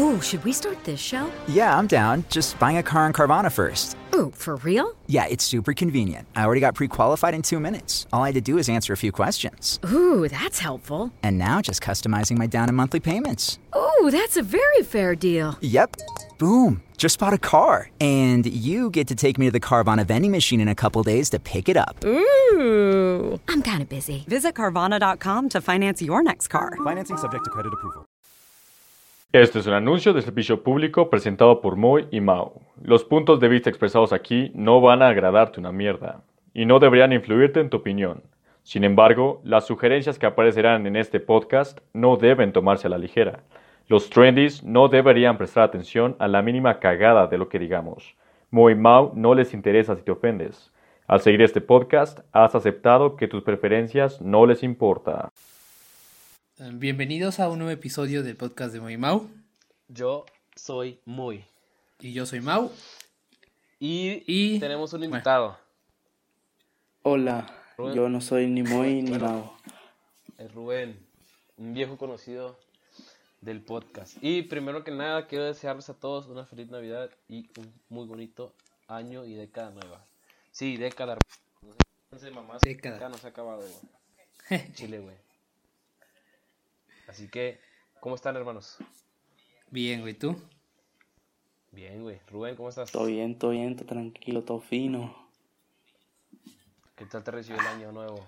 [0.00, 1.28] Oh, should we start this show?
[1.48, 2.24] Yeah, I'm down.
[2.28, 3.96] Just buying a car on Carvana first.
[4.14, 4.96] Ooh, for real?
[5.08, 6.28] Yeah, it's super convenient.
[6.36, 8.06] I already got pre qualified in two minutes.
[8.12, 9.80] All I had to do is answer a few questions.
[9.90, 11.12] Ooh, that's helpful.
[11.24, 13.58] And now just customizing my down and monthly payments.
[13.76, 15.58] Ooh, that's a very fair deal.
[15.62, 15.96] Yep.
[16.38, 16.80] Boom.
[16.96, 17.90] Just bought a car.
[18.00, 21.28] And you get to take me to the Carvana vending machine in a couple days
[21.30, 22.04] to pick it up.
[22.04, 23.40] Ooh.
[23.48, 24.24] I'm kind of busy.
[24.28, 26.76] Visit Carvana.com to finance your next car.
[26.84, 28.07] Financing subject to credit approval.
[29.30, 32.62] Este es un anuncio de servicio público presentado por Moy y Mao.
[32.80, 36.22] Los puntos de vista expresados aquí no van a agradarte una mierda
[36.54, 38.22] y no deberían influirte en tu opinión.
[38.62, 43.40] Sin embargo, las sugerencias que aparecerán en este podcast no deben tomarse a la ligera.
[43.86, 48.16] Los trendies no deberían prestar atención a la mínima cagada de lo que digamos.
[48.50, 50.72] Moy y Mao no les interesa si te ofendes.
[51.06, 55.28] Al seguir este podcast, has aceptado que tus preferencias no les importa.
[56.58, 59.28] Bienvenidos a un nuevo episodio del podcast de Moy Mau.
[59.88, 60.26] Yo
[60.56, 61.44] soy muy.
[62.00, 62.72] Y yo soy Mau.
[63.78, 65.14] Y, Y- tenemos un bueno.
[65.16, 65.58] invitado.
[67.02, 67.94] Hola, Rubén.
[67.94, 69.28] yo no soy ni Moy ni Bueno.
[69.28, 69.52] Mau.
[70.36, 70.98] Es Rubén,
[71.58, 72.58] un viejo conocido
[73.40, 74.16] del podcast.
[74.20, 78.52] Y primero que nada, quiero desearles a todos una feliz Navidad y un muy bonito
[78.88, 80.04] año y década nueva.
[80.50, 81.18] Sí, década.
[82.10, 83.08] No sé, mamás, Década.
[83.08, 84.72] no se ha acabado, güey.
[84.74, 85.14] Chile, güey.
[87.08, 87.58] Así que,
[88.00, 88.76] ¿cómo están, hermanos?
[89.70, 90.36] Bien, güey, ¿tú?
[91.72, 92.20] Bien, güey.
[92.28, 92.92] Rubén, ¿cómo estás?
[92.92, 95.30] Todo bien, todo bien, todo tranquilo, todo fino.
[96.94, 98.26] ¿Qué tal te recibió el año nuevo?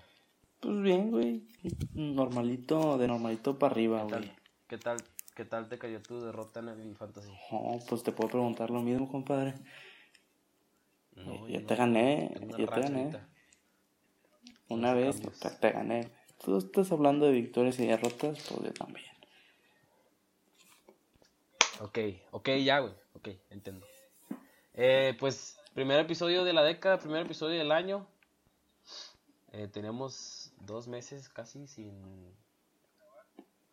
[0.60, 1.46] Pues bien, güey.
[1.94, 4.36] Normalito, de normalito para arriba, ¿Qué tal, güey.
[4.68, 4.96] qué tal,
[5.34, 7.30] qué tal te cayó tu derrota en el Fantasy?
[7.50, 9.54] Oh, pues te puedo preguntar lo mismo, compadre.
[11.16, 13.00] No, yo no, te gané, yo te gané.
[13.00, 13.28] ahorita.
[14.68, 15.20] Una vez
[15.60, 16.19] te gané.
[16.42, 19.06] Tú estás hablando de victorias y derrotas, pues yo también.
[21.80, 21.98] Ok,
[22.32, 22.94] ok, ya, güey.
[23.14, 23.86] Ok, entiendo.
[24.74, 28.06] Eh, pues, primer episodio de la década, primer episodio del año.
[29.52, 32.32] Eh, tenemos dos meses casi sin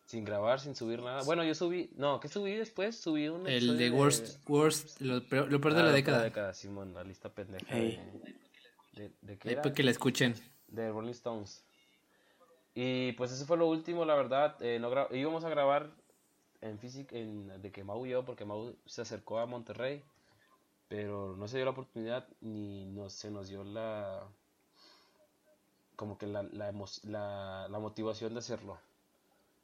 [0.06, 1.22] sin grabar, sin subir nada.
[1.24, 2.98] Bueno, yo subí, no, ¿qué subí después?
[2.98, 6.54] Subí un El de Worst, Worst, lo peor, lo peor de Ah, la lo década.
[6.54, 7.76] Simón, la lista pendeja.
[7.76, 8.00] Ey.
[8.94, 9.62] De, de, de qué Ahí era?
[9.62, 10.34] para que la escuchen.
[10.68, 11.62] de Rolling Stones.
[12.80, 14.56] Y pues eso fue lo último, la verdad.
[14.60, 14.80] Eh,
[15.10, 15.90] íbamos a grabar
[16.60, 20.04] en física, de que Mau y yo, porque Mau se acercó a Monterrey,
[20.86, 24.28] pero no se dio la oportunidad ni no, se nos dio la
[25.96, 26.70] como que la, la,
[27.02, 28.78] la, la motivación de hacerlo.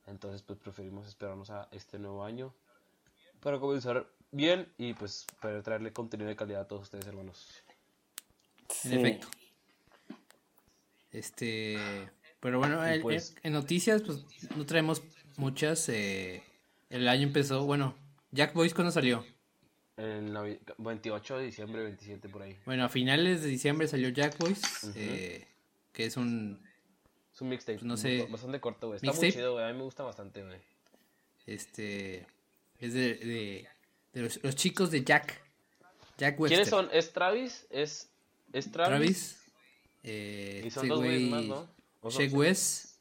[0.09, 2.53] Entonces pues preferimos esperarnos a este nuevo año
[3.41, 7.63] para comenzar bien y pues para traerle contenido de calidad a todos ustedes hermanos.
[8.69, 8.97] Sí.
[8.97, 9.29] efecto.
[11.13, 11.79] Este.
[12.45, 14.19] Pero bueno, el- pues- en noticias, pues
[14.55, 15.03] no traemos
[15.39, 15.89] muchas.
[15.89, 16.43] eh,
[16.91, 17.97] el año empezó, bueno,
[18.33, 19.25] Jack Boys, ¿cuándo salió?
[19.97, 22.57] El Navi- 28 de diciembre, 27 por ahí.
[22.67, 24.61] Bueno, a finales de diciembre salió Jack Boys,
[24.95, 25.47] eh,
[25.93, 26.61] que es un.
[27.33, 27.79] Es un mixtape.
[27.79, 28.27] Pues no sé.
[28.31, 28.97] Bastante corto, güey.
[28.97, 29.33] Está muy ¿Mixtape?
[29.33, 29.65] chido, güey.
[29.65, 30.59] A mí me gusta bastante, güey.
[31.47, 32.27] Este.
[32.81, 33.69] Es de, de,
[34.13, 35.41] de los, los chicos de Jack.
[36.19, 36.59] Jack Webster.
[36.59, 36.89] ¿Quiénes son?
[36.93, 37.67] ¿Es Travis?
[37.71, 38.11] ¿Es,
[38.53, 38.99] es Travis?
[38.99, 39.43] Travis.
[40.03, 41.74] eh, Y son este dos güeyes güey, más, ¿no?
[42.05, 42.99] ¿O son- Shaq West.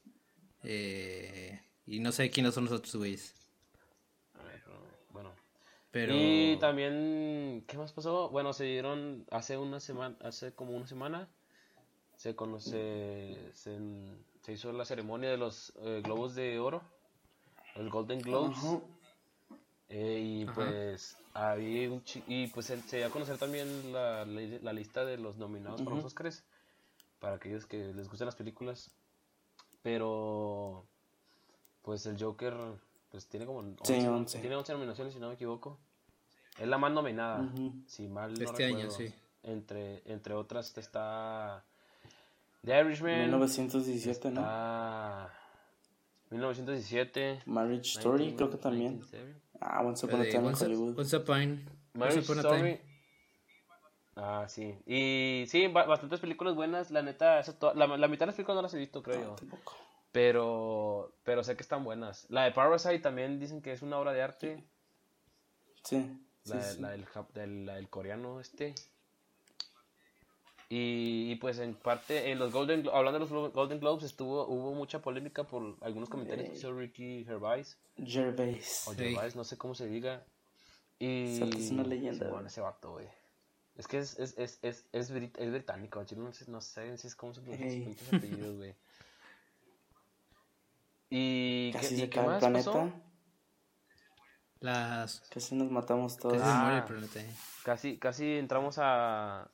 [0.62, 3.34] eh, y no sé quiénes son los otros güeyes.
[4.34, 4.82] A ver, pero,
[5.12, 5.30] Bueno.
[5.90, 6.14] Pero.
[6.16, 8.30] Y también, ¿qué más pasó?
[8.30, 11.28] Bueno, se dieron hace una semana, hace como una semana,
[12.16, 13.78] se conoce, se,
[14.42, 16.82] se hizo la ceremonia de los eh, Globos de Oro,
[17.76, 18.56] los Golden Globes.
[19.90, 20.54] Eh, y Ajá.
[20.54, 25.04] pues había un y pues se se dio a conocer también la, la- la lista
[25.04, 26.42] de los nominados para los Oscars
[27.24, 28.90] para aquellos que les gusten las películas
[29.82, 30.84] pero
[31.80, 32.52] pues el Joker
[33.10, 34.16] pues tiene como 11, Sí, ¿no?
[34.18, 34.40] 11.
[34.40, 35.78] tiene 11 nominaciones si no me equivoco
[36.58, 37.48] es la más nominada
[37.86, 39.10] si mal no Este año, sí.
[39.42, 41.64] entre entre otras está
[42.62, 44.40] The Irishman 1917, ¿no?
[44.42, 45.30] está
[46.30, 49.00] 1917 Marriage Story, creo que también.
[49.00, 49.40] 1997.
[49.60, 50.98] Ah, Once Upon a Time in Hollywood.
[50.98, 51.64] Once Upon,
[51.94, 52.60] Marriage Once Upon a Story.
[52.76, 52.93] Time.
[54.16, 54.76] Ah, sí.
[54.86, 56.90] Y sí, ba- bastantes películas buenas.
[56.90, 57.40] La neta,
[57.74, 59.34] la, la mitad de las películas no las he visto, creo yo.
[59.34, 59.74] Tampoco.
[60.12, 62.26] Pero, pero sé que están buenas.
[62.30, 64.64] La de Parasite también dicen que es una obra de arte.
[65.82, 66.00] Sí,
[66.44, 66.80] sí, La, sí.
[66.80, 68.74] la del, la del coreano este.
[70.70, 74.46] Y, y, pues en parte, en los Golden Glo- hablando de los Golden Globes, estuvo,
[74.46, 77.76] hubo mucha polémica por algunos comentarios que hizo Ricky Gervais.
[78.02, 78.84] Gervais.
[78.88, 78.98] O Sí.
[78.98, 80.24] Gervais, no sé cómo se diga.
[80.98, 81.40] Y...
[81.42, 83.06] Es una leyenda, ese vato, güey.
[83.76, 87.06] Es que es, es, es, es, es, brit- es británico, no sé, no sé si
[87.08, 88.74] es cómo se pronuncian sus apellidos, güey.
[91.10, 92.52] Y, Casi ¿qué, se y qué el planeta.
[92.52, 92.92] pasó?
[94.60, 95.20] Las...
[95.30, 96.34] Casi nos matamos todos.
[96.38, 96.62] Casi se Ah.
[96.62, 97.20] muere el planeta.
[97.20, 97.34] eh.
[97.64, 99.50] Casi, casi entramos a...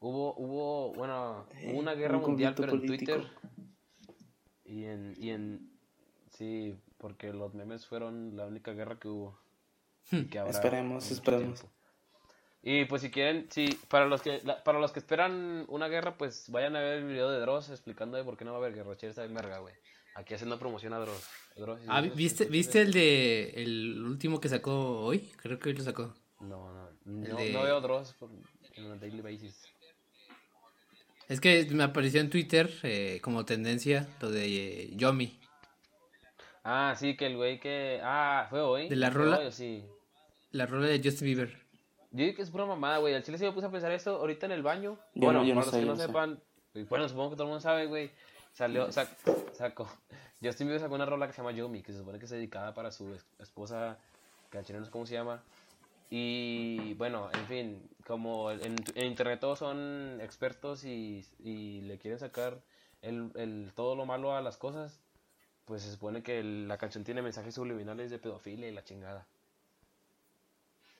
[0.00, 2.86] Hubo, hubo, bueno, hubo una guerra un mundial, pero en.
[2.86, 3.26] Twitter.
[4.64, 5.70] Y en, y en...
[6.30, 9.38] Sí, porque los memes fueron la única guerra que hubo.
[10.10, 11.60] Y que habrá Esperemos, mucho esperemos.
[11.60, 11.76] tiempo.
[12.62, 16.16] Y pues si quieren, sí, para los que la- para los que esperan una guerra,
[16.18, 18.60] pues vayan a ver el video de Dross explicando de por qué no va a
[18.60, 18.92] haber guerra.
[19.00, 19.74] Está bien verga, güey.
[20.14, 21.26] Aquí haciendo promoción a Dross.
[21.56, 25.30] Dross, Ah, Dross, ¿viste, Dross, ¿viste el de el último que sacó hoy?
[25.40, 26.14] Creo que hoy lo sacó.
[26.40, 28.30] No, no, no, de- no veo Dross por,
[28.74, 29.62] en un daily basis.
[31.28, 34.46] Es que me apareció en Twitter eh, como tendencia lo de
[34.84, 35.38] eh, Yomi.
[36.64, 38.00] Ah, sí, que el güey que...
[38.02, 38.88] Ah, fue hoy.
[38.88, 39.38] ¿De la ¿Fue rola?
[39.38, 39.82] hoy sí.
[40.50, 41.58] La rola de Justin Bieber.
[42.12, 43.14] Yo digo que es pura mamada, güey.
[43.14, 44.98] Al chile sí me puse a pensar eso ahorita en el baño.
[45.14, 46.06] Yo bueno, no- yo no para los sé, que no sé.
[46.06, 46.40] sepan,
[46.88, 48.10] bueno, supongo que todo el mundo sabe, güey.
[48.52, 49.08] Salió, sac-
[49.52, 49.88] sacó.
[50.42, 52.74] Justin Bieber sacó una rola que se llama Yomi, que se supone que es dedicada
[52.74, 53.96] para su es- esposa,
[54.50, 55.42] que al chile no sé cómo se llama.
[56.10, 62.18] Y bueno, en fin, como en, en internet todos son expertos y, y le quieren
[62.18, 62.58] sacar
[63.02, 65.00] el, el, todo lo malo a las cosas,
[65.66, 69.24] pues se supone que el- la canción tiene mensajes subliminales de pedofilia y la chingada.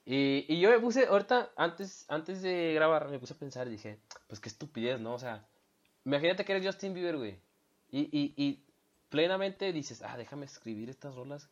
[0.06, 3.73] Y, y yo me puse, ahorita, antes, antes de grabar, me puse a pensar y
[3.73, 3.99] dije,
[4.29, 5.14] pues qué estupidez, ¿no?
[5.14, 5.44] O sea,
[6.05, 7.37] imagínate que eres Justin Bieber, güey.
[7.93, 8.62] Y, y, y
[9.08, 11.49] plenamente dices, ah, déjame escribir estas rolas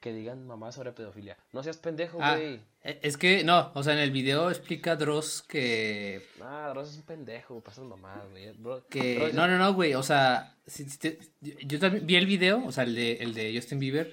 [0.00, 1.36] que digan mamá sobre pedofilia.
[1.52, 2.60] No seas pendejo, Ah, güey.
[2.84, 6.96] eh, es que no, o sea, en el video explica Dross que Ah, Dross es
[6.96, 8.52] un pendejo, pasas mamadas, güey.
[8.90, 12.26] Que Dross- no, no, no, güey, o sea, si- si te- yo también vi el
[12.26, 14.12] video, o sea, el de el de Justin Bieber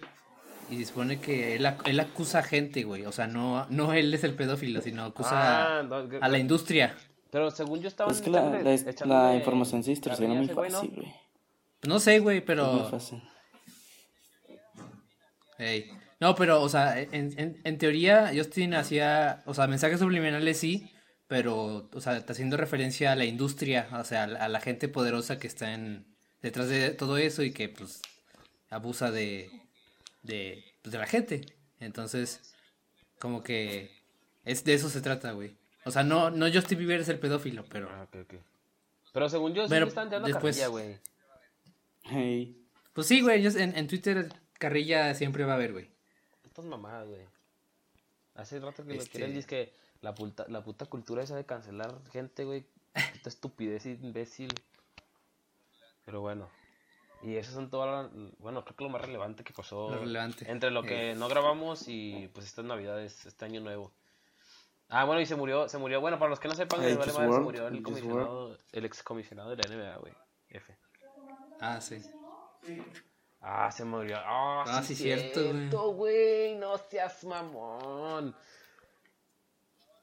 [0.74, 3.94] y se supone que él, ac- él acusa a gente, güey, o sea, no no
[3.94, 6.96] él es el pedófilo, sino acusa Ah, no, que- a la industria.
[7.32, 10.70] Pero según yo estaban Es que la, la, la información se distorsiona muy ese güey,
[10.72, 10.78] ¿no?
[10.80, 11.14] fácil, güey.
[11.88, 13.22] No sé, güey, Es muy pero fácil.
[16.20, 20.90] No, pero, o sea, en, en, en teoría Justin hacía, o sea, mensajes subliminales sí,
[21.28, 24.60] pero, o sea, está haciendo referencia a la industria, o sea, a la, a la
[24.62, 26.06] gente poderosa que está en
[26.42, 28.02] detrás de todo eso y que, pues,
[28.70, 29.50] abusa de,
[30.24, 31.46] de, pues, de la gente.
[31.80, 32.54] Entonces,
[33.20, 33.92] como que
[34.46, 35.56] es de eso se trata, güey.
[35.86, 38.34] O sea, no, no Justin Bieber es el pedófilo, pero, Ah, ok, ok.
[39.14, 40.98] Pero según yo, sí Pero están tirando después- carrilla, güey.
[42.04, 45.90] Hey, pues sí, güey, en, en Twitter carrilla siempre va a haber, güey.
[46.46, 47.22] Estas mamadas, güey.
[48.36, 51.46] Hace rato que lo Este- quieren es que la puta, la puta cultura esa de
[51.46, 52.66] cancelar gente, güey.
[52.94, 54.54] Puta estupidez imbécil.
[56.06, 56.50] Pero bueno.
[57.24, 58.12] Y eso son todas las...
[58.40, 59.90] Bueno, creo que lo más relevante que pasó.
[59.90, 60.50] Lo relevante.
[60.52, 63.94] Entre lo que no grabamos y pues estas navidades, este año nuevo.
[64.90, 66.02] Ah, bueno, y se murió, se murió.
[66.02, 69.02] Bueno, para los que no sepan, Hey, vale madre, se murió el comisionado, el ex
[69.04, 70.14] comisionado de la NBA, güey.
[70.50, 70.78] F.
[71.60, 72.02] Ah, sí.
[73.42, 74.18] Ah, se murió.
[74.20, 75.54] Ah, Ah, sí, sí, cierto, güey.
[75.54, 76.56] cierto, güey.
[76.56, 78.36] No seas mamón.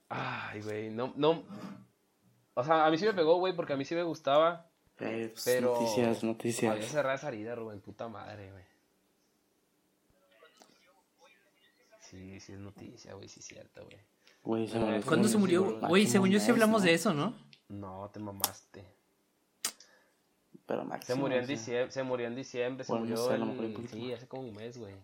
[0.08, 1.44] Ay, güey, no, no.
[2.54, 4.66] O sea, a mí sí me pegó, güey, porque a mí sí me gustaba.
[5.00, 5.72] Eh, pues, Pero.
[5.80, 6.84] noticias, Había noticias.
[6.86, 8.64] cerrada esa herida, Rubén, puta madre, güey.
[12.00, 13.98] Sí, sí es noticia, güey, sí es cierto, güey.
[14.42, 15.80] Güey, se murió ¿Cuándo se murió?
[15.80, 16.86] Güey, según yo sí hablamos ¿no?
[16.86, 17.36] de eso, ¿no?
[17.68, 18.84] No, te mamaste.
[20.66, 23.16] Pero Se máximo, murió en o sea, diciembre, se murió en diciembre, se Bueno, no
[23.46, 24.94] murió sé, poquito Sí, hace como un mes, güey.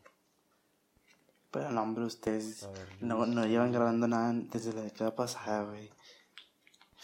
[1.50, 5.90] Pero no, hombre, ustedes ver, no, no llevan grabando nada desde la década pasada, güey.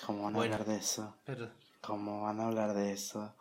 [0.06, 0.54] ¿Cómo van a Bueno.
[0.54, 1.16] hablar de eso?
[1.24, 1.50] Pero,
[1.82, 3.34] ¿Cómo van a hablar de eso?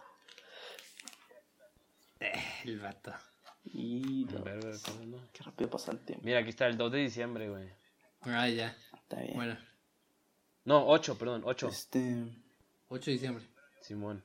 [2.66, 3.14] el vato.
[3.64, 5.18] Y A ver, a ver, ¿cómo no?
[5.34, 6.26] qué rápido pasa el tiempo.
[6.26, 7.70] Mira, aquí está el 2 de diciembre, güey.
[8.22, 8.76] Ah, ya.
[8.94, 9.36] Está bien.
[9.36, 9.58] Bueno,
[10.66, 11.68] No, 8, perdón, 8.
[11.68, 12.26] Este,
[12.90, 13.48] 8 de diciembre.
[13.82, 14.24] Simón.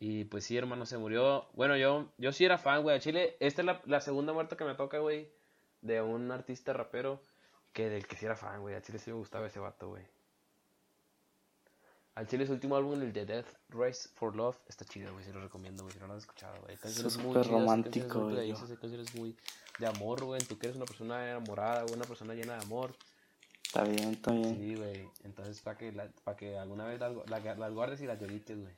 [0.00, 1.48] Y pues sí, hermano, se murió.
[1.54, 2.96] Bueno, yo, yo sí era fan, güey.
[2.96, 5.30] A Chile, esta es la, la segunda muerte que me toca, güey.
[5.80, 7.22] De un artista rapero.
[7.72, 8.74] Que del que sí era fan, güey.
[8.74, 10.04] A Chile sí me gustaba ese vato, güey.
[12.18, 15.24] Al Chile su último álbum, el de Death Race for Love, está chido, güey.
[15.24, 15.94] Se lo recomiendo, güey.
[15.94, 16.74] Si no lo has escuchado, güey.
[16.74, 19.36] Es muy súper romántico, güey, canciones muy
[19.78, 20.40] de amor, güey.
[20.42, 21.94] Tú que eres una persona enamorada, güey.
[21.94, 22.96] Una persona llena de amor.
[23.62, 24.58] está bien, está bien.
[24.58, 25.08] Sí, güey.
[25.22, 28.58] Entonces, para que, la- pa' que alguna vez las la, las guardes y las llorites,
[28.60, 28.74] güey.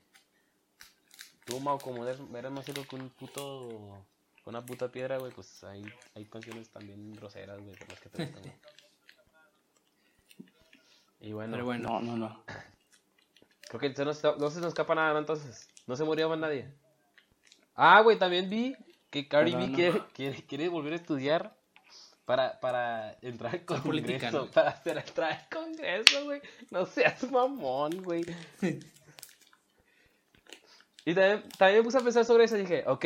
[1.46, 4.04] Tú, Mau, como eres, eres más ciego que un puto.
[4.44, 5.82] con una puta piedra, güey, pues hay,
[6.14, 8.54] hay canciones también groseras, güey, por las que te gustan, güey.
[11.22, 11.88] Y bueno, Pero bueno.
[11.88, 12.44] No, no, no.
[13.70, 15.20] creo que se nos- no se nos escapa nada, ¿no?
[15.20, 16.68] Entonces, no se murió más nadie.
[17.76, 18.76] Ah, güey, también vi
[19.10, 21.56] que Cardi B quiere, quiere, quiere volver a estudiar
[22.24, 24.44] para, para entrar al política, Congreso.
[24.46, 24.50] ¿no?
[24.50, 26.42] Para hacer entrar al Congreso, güey.
[26.70, 28.24] No seas mamón, güey.
[31.04, 33.04] y también, también me puse a pensar sobre eso y dije, ok,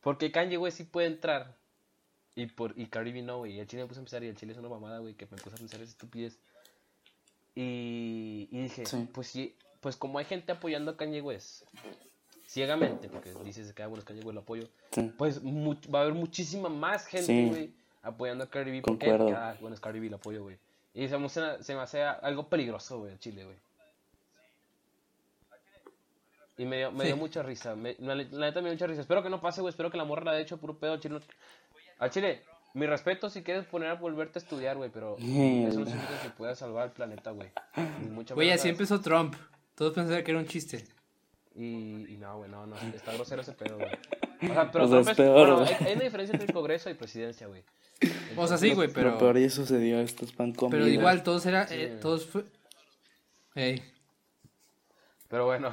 [0.00, 1.56] Porque Kanye, güey, sí puede entrar.
[2.36, 3.54] Y, por, y Cardi B no, güey.
[3.56, 5.26] Y el chile me puse a pensar, y el chile es una mamada, güey, que
[5.26, 6.38] me puse a pensar esa estupidez.
[7.56, 9.08] Y, y dije, Sí.
[9.12, 11.62] pues sí, pues como hay gente apoyando a Kanye West,
[12.46, 15.12] ciegamente, porque dices que ah, bueno, es Kanye West lo apoyo, Sí.
[15.16, 17.74] pues mu- va a haber muchísima más gente, Sí.
[18.02, 18.82] apoyando a Cardi B.
[18.82, 19.06] ¿Por qué?
[19.06, 19.26] Concuerdo.
[19.26, 20.58] Porque, ah, bueno, es Cardi B, lo apoyo, güey.
[20.94, 23.56] Y se me, hace, se me hace algo peligroso, güey, el Chile, güey.
[26.56, 27.20] Y me dio, me dio Sí.
[27.20, 27.76] mucha risa.
[27.76, 29.00] Me, la, la neta me dio mucha risa.
[29.02, 29.70] Espero que no pase, güey.
[29.70, 31.20] Espero que la morra la haya hecho puro pedo al Chile.
[32.00, 32.42] Al Chile,
[32.74, 34.90] mi respeto si quieres poner a volverte a estudiar, güey.
[34.90, 37.50] Pero eso no significa que puedas salvar al planeta, güey.
[38.34, 39.36] Güey, así empezó Trump.
[39.78, 40.84] Todos pensaban que era un chiste.
[41.54, 42.76] Y, y no, güey, no, no.
[42.94, 43.88] Está grosero ese pedo, güey.
[44.50, 45.68] O sea, pero O sea, Trump es es- peor, bueno, güey.
[45.74, 47.62] hay, hay una diferencia entre el Congreso y presidencia, güey.
[48.36, 49.12] O sea, sí, güey, pero.
[49.12, 50.80] Lo peor ya sucedió, estos pan comidas.
[50.84, 51.68] Pero igual, todos era.
[51.68, 52.44] Sí, eh, todos fue.
[53.54, 53.82] Ey.
[55.28, 55.70] Pero bueno.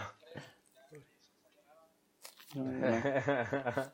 [2.54, 3.02] No, no.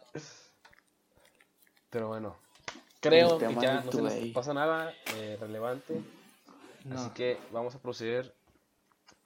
[1.89, 2.37] Pero bueno.
[2.99, 6.01] Creo que ya no se nos pasa nada eh, relevante.
[6.83, 6.99] No.
[6.99, 8.33] Así que vamos a proceder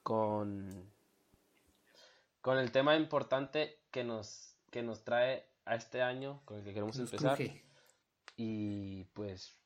[0.06, 0.94] con,
[2.40, 6.76] con el tema importante que nos, que nos trae a este año, con el que
[6.76, 7.36] queremos Nos empezar.
[7.36, 7.66] cruje.
[8.38, 9.58] Y pues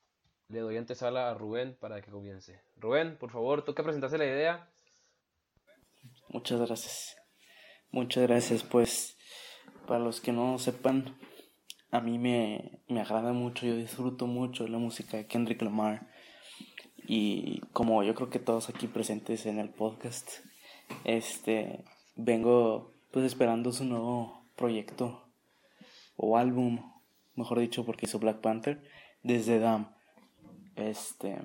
[0.48, 2.58] le doy antesala a Rubén para que comience.
[2.78, 4.70] Rubén, por favor, tú que presentaste la idea.
[6.30, 7.18] Muchas gracias.
[7.90, 8.62] Muchas gracias.
[8.62, 9.18] Pues,
[9.86, 11.18] para los que no sepan,
[11.90, 16.09] a mí me, me agrada mucho, yo disfruto mucho la música de Kendrick Lamar.
[17.12, 20.30] Y como yo creo que todos aquí presentes en el podcast,
[21.02, 25.26] este, vengo pues esperando su nuevo proyecto
[26.14, 26.92] o álbum,
[27.34, 28.88] mejor dicho, porque hizo Black Panther,
[29.24, 29.92] desde Dam.
[30.76, 31.42] Este,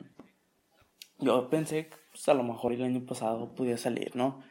[1.18, 4.44] yo pensé que pues, a lo mejor el año pasado podía salir, ¿no?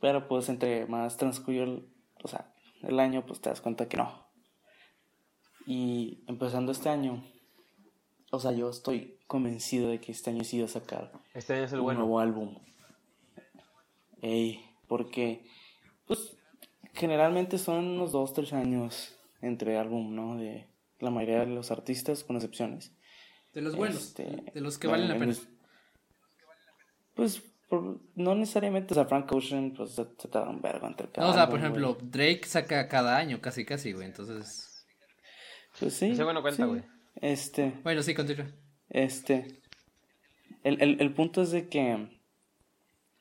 [0.00, 1.82] Pero pues entre más transcurrió
[2.22, 4.28] o sea, el año, pues te das cuenta que no.
[5.66, 7.24] Y empezando este año,
[8.30, 11.64] o sea, yo estoy convencido de que este año sí va a sacar Este año
[11.64, 12.00] es el un bueno.
[12.00, 12.58] nuevo álbum.
[14.22, 15.44] Ey, porque,
[16.06, 16.36] pues,
[16.94, 20.36] generalmente son unos dos, tres años entre álbum, ¿no?
[20.36, 20.66] De
[21.00, 22.92] la mayoría de los artistas, con excepciones.
[23.52, 23.98] De los buenos.
[23.98, 25.32] Este, de los que valen la en- pena.
[25.32, 25.56] en-
[27.14, 31.08] Pues por- no necesariamente, o sea, Frank Ocean, pues se, se tarda un vergo entre
[31.10, 32.06] cada No, o sea, por ejemplo, güey.
[32.10, 34.06] Drake saca cada año, casi, casi, güey.
[34.06, 34.86] Entonces.
[35.78, 36.10] Pues sí.
[36.10, 36.68] Ese bueno cuenta, sí.
[36.68, 36.82] güey.
[37.16, 38.46] Este, Bueno, sí, continúa.
[38.90, 39.60] Este.
[40.64, 42.08] El, el, el punto es de que.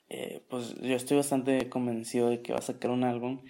[0.10, 3.42] eh, pues yo estoy bastante convencido de que va a sacar un álbum,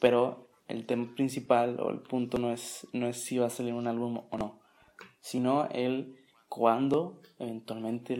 [0.00, 3.74] pero el tema principal o el punto no es, no es si va a salir
[3.74, 4.60] un álbum o no,
[5.20, 6.16] sino el
[6.48, 8.16] cuándo eventualmente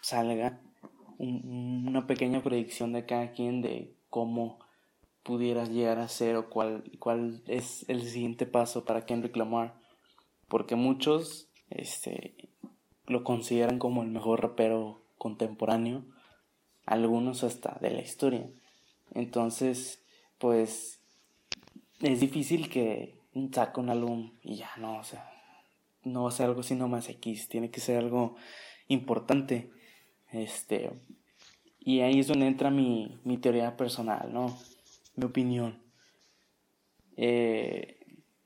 [0.00, 0.60] salga
[1.18, 4.58] un- una pequeña predicción de cada quien de cómo
[5.22, 9.74] pudieras llegar a ser o cuál, cuál es el siguiente paso para Kendrick Lamar.
[10.48, 12.34] Porque muchos este,
[13.08, 16.04] lo consideran como el mejor rapero contemporáneo,
[16.86, 18.48] algunos hasta de la historia.
[19.12, 20.02] Entonces,
[20.38, 21.00] pues
[22.00, 23.18] es difícil que
[23.52, 25.30] saque un álbum y ya no, o sea,
[26.04, 28.36] no va a ser algo así nomás X, tiene que ser algo
[28.88, 29.70] importante.
[30.30, 30.90] Este,
[31.80, 34.56] y ahí es donde entra mi, mi teoría personal, ¿no?
[35.16, 35.82] Mi opinión.
[37.16, 37.98] Eh,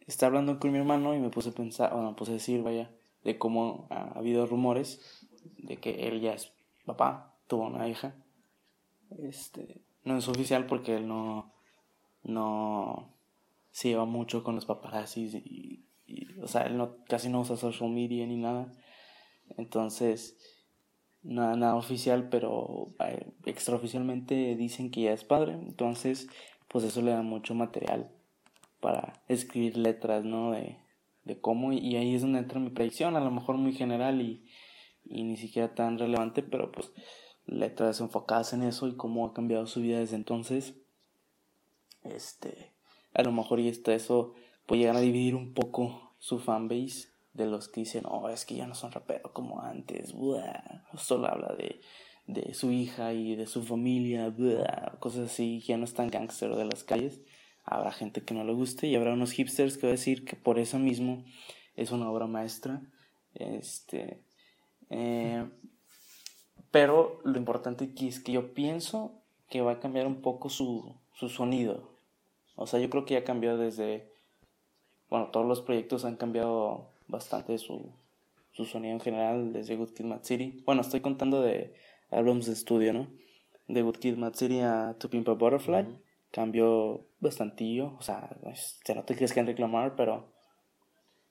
[0.07, 2.63] estaba hablando con mi hermano y me puse a pensar, bueno, me puse a decir,
[2.63, 2.91] vaya,
[3.25, 5.27] de cómo ha habido rumores
[5.59, 6.53] de que él ya es
[6.85, 8.15] papá, tuvo una hija.
[9.19, 11.53] Este, no es oficial porque él no,
[12.23, 13.09] no
[13.71, 17.57] se lleva mucho con los paparazzis y, y, o sea, él no, casi no usa
[17.57, 18.73] social media ni nada.
[19.57, 20.37] Entonces,
[21.23, 25.53] nada, nada oficial, pero eh, extraoficialmente dicen que ya es padre.
[25.53, 26.29] Entonces,
[26.69, 28.11] pues eso le da mucho material
[28.81, 30.53] para escribir letras, ¿no?
[30.53, 30.77] De,
[31.25, 34.45] de cómo, y ahí es donde entra mi predicción, a lo mejor muy general y,
[35.05, 36.93] y ni siquiera tan relevante, pero pues
[37.47, 40.75] letras enfocadas en eso y cómo ha cambiado su vida desde entonces.
[42.03, 42.73] Este,
[43.15, 44.35] a lo mejor y esto, eso
[44.67, 48.57] puede llegar a dividir un poco su fanbase de los que dicen, oh, es que
[48.57, 51.81] ya no son raperos como antes, buah", solo habla de,
[52.27, 56.55] de su hija y de su familia, buah", cosas así, ya no es tan gangster
[56.55, 57.21] de las calles.
[57.65, 60.37] Habrá gente que no le guste y habrá unos hipsters que va a decir que
[60.37, 61.25] por eso mismo
[61.77, 62.83] es una obra maestra.
[63.35, 64.21] Este,
[64.91, 65.45] eh,
[66.71, 69.13] pero lo importante aquí es que yo pienso
[69.49, 71.93] que va a cambiar un poco su, su sonido.
[72.57, 74.11] O sea, yo creo que ya cambió desde.
[75.09, 77.93] Bueno, todos los proyectos han cambiado bastante su,
[78.53, 80.63] su sonido en general, desde Good Kid, Mad City.
[80.65, 81.75] Bueno, estoy contando de
[82.11, 83.09] álbums de estudio, ¿no?
[83.69, 85.87] De Good Kid, Mad City a To Pimp a Butterfly,
[86.33, 87.95] cambió bastantillo.
[87.99, 88.37] O sea,
[88.85, 90.33] se nota que es Kendrick Lamar, pero.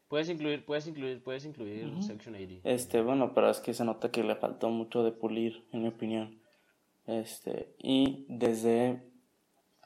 [0.08, 2.70] Puedes incluir, puedes incluir, puedes incluir Section 80.
[2.70, 5.88] Este, bueno, pero es que se nota que le faltó mucho de pulir, en mi
[5.88, 6.42] opinión.
[7.08, 9.10] Este, y desde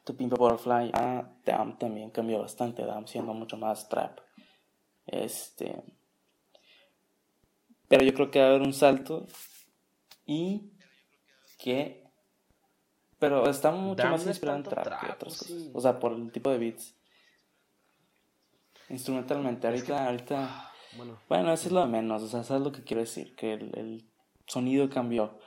[0.04, 2.84] To Pimp a Butterfly a Damn también cambió bastante.
[2.84, 4.20] Damn siendo mucho más trap.
[5.06, 5.84] Este.
[7.88, 9.28] Pero yo creo que va a haber un salto.
[10.26, 10.72] Y
[11.60, 12.05] que
[13.20, 15.70] pero está mucho más inspirado en trap, que otras cosas.
[15.74, 16.96] O sea, por el tipo de beats.
[18.90, 20.72] Instrumentalmente, ahorita, ahorita.
[20.98, 21.20] Bueno.
[21.28, 22.24] bueno, eso es lo de menos.
[22.24, 24.06] O sea, sabes lo que quiero decir, que el,
[24.48, 25.40] sonido cambió.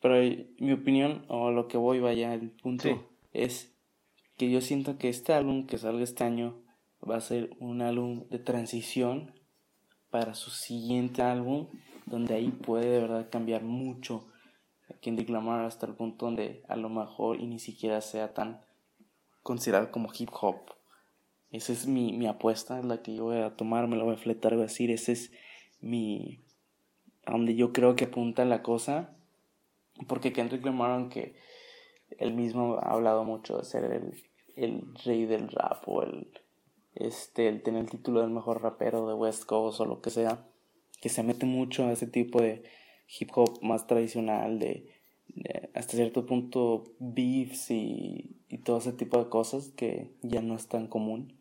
[0.00, 0.16] Pero
[0.58, 3.74] mi opinión, o lo que voy, vaya, el punto es
[4.36, 6.62] que yo siento que este álbum que salga este año
[7.08, 9.34] va a ser un álbum de transición
[10.10, 11.68] para su siguiente álbum,
[12.06, 14.27] donde ahí puede de verdad cambiar mucho
[15.00, 18.60] Kendrick Lamar hasta el punto donde a lo mejor y ni siquiera sea tan
[19.42, 20.56] considerado como hip hop.
[21.50, 24.18] Esa es mi, mi apuesta, la que yo voy a tomar, me la voy a
[24.18, 25.32] fletar, voy a decir, ese es
[25.80, 26.40] mi...
[27.24, 29.14] a donde yo creo que apunta la cosa.
[30.06, 31.36] Porque Kendrick Lamar, aunque
[32.18, 34.22] él mismo ha hablado mucho de ser el,
[34.56, 36.28] el rey del rap o el,
[36.94, 40.46] este, el tener el título del mejor rapero de West Coast o lo que sea,
[41.00, 42.64] que se mete mucho a ese tipo de
[43.08, 44.88] hip hop más tradicional, de,
[45.74, 50.68] hasta cierto punto beefs y, y, todo ese tipo de cosas que ya no es
[50.68, 51.38] tan común.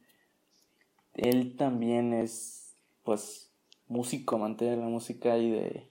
[1.14, 3.52] Él también es, pues,
[3.88, 5.88] músico, amante la música y de,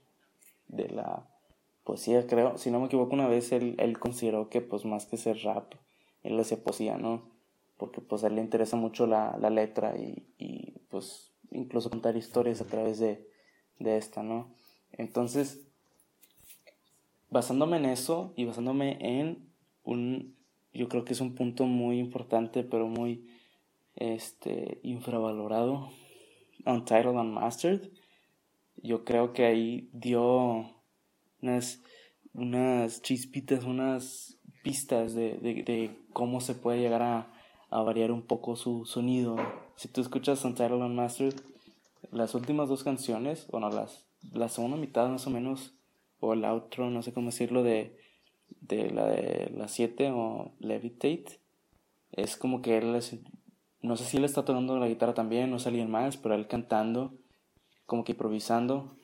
[0.68, 1.28] de la
[1.84, 2.58] poesía, creo.
[2.58, 5.74] Si no me equivoco, una vez él, él consideró que, pues, más que ser rap,
[6.22, 7.30] él hacía poesía, ¿no?
[7.76, 12.16] Porque, pues, a él le interesa mucho la, la letra y, y, pues, incluso contar
[12.16, 13.28] historias a través de,
[13.78, 14.54] de esta, ¿no?
[14.92, 15.65] Entonces,
[17.30, 19.48] basándome en eso y basándome en
[19.82, 20.36] un,
[20.72, 23.26] yo creo que es un punto muy importante, pero muy
[23.94, 25.90] este, infravalorado,
[26.64, 27.90] Untitled Unmastered.
[28.82, 30.70] Yo creo que ahí dio
[31.40, 31.82] unas,
[32.34, 37.32] unas chispitas, unas pistas de, de, cómo se puede llegar a,
[37.70, 39.36] a, variar un poco su sonido.
[39.76, 41.34] Si tú escuchas Untitled Unmastered,
[42.10, 45.75] las últimas dos canciones, bueno, las, la segunda mitad más o menos,
[46.20, 47.96] o el outro, no sé cómo decirlo, de,
[48.60, 51.40] de la de las 7 o Levitate.
[52.12, 52.92] Es como que él
[53.82, 56.48] no sé si él está tocando la guitarra también, no sé alguien más, pero él
[56.48, 57.14] cantando,
[57.84, 58.96] como que improvisando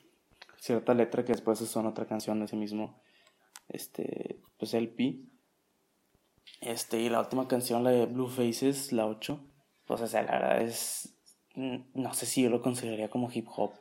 [0.57, 3.01] cierta letra que después son otra canción de ese mismo,
[3.67, 5.19] este, pues LP.
[6.61, 9.39] Este, y la última canción, la de Blue Faces, la 8,
[9.85, 11.17] pues o sea, la verdad es,
[11.55, 13.73] no sé si yo lo consideraría como hip hop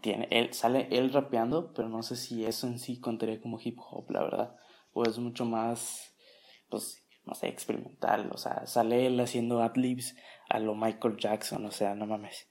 [0.00, 3.78] tiene, él, sale él rapeando, pero no sé si eso en sí contaría como hip
[3.78, 4.56] hop, la verdad.
[4.92, 6.14] O es mucho más,
[6.68, 8.30] pues, no sé, experimental.
[8.32, 10.16] O sea, sale él haciendo adlibs
[10.48, 12.48] a lo Michael Jackson, o sea, no mames.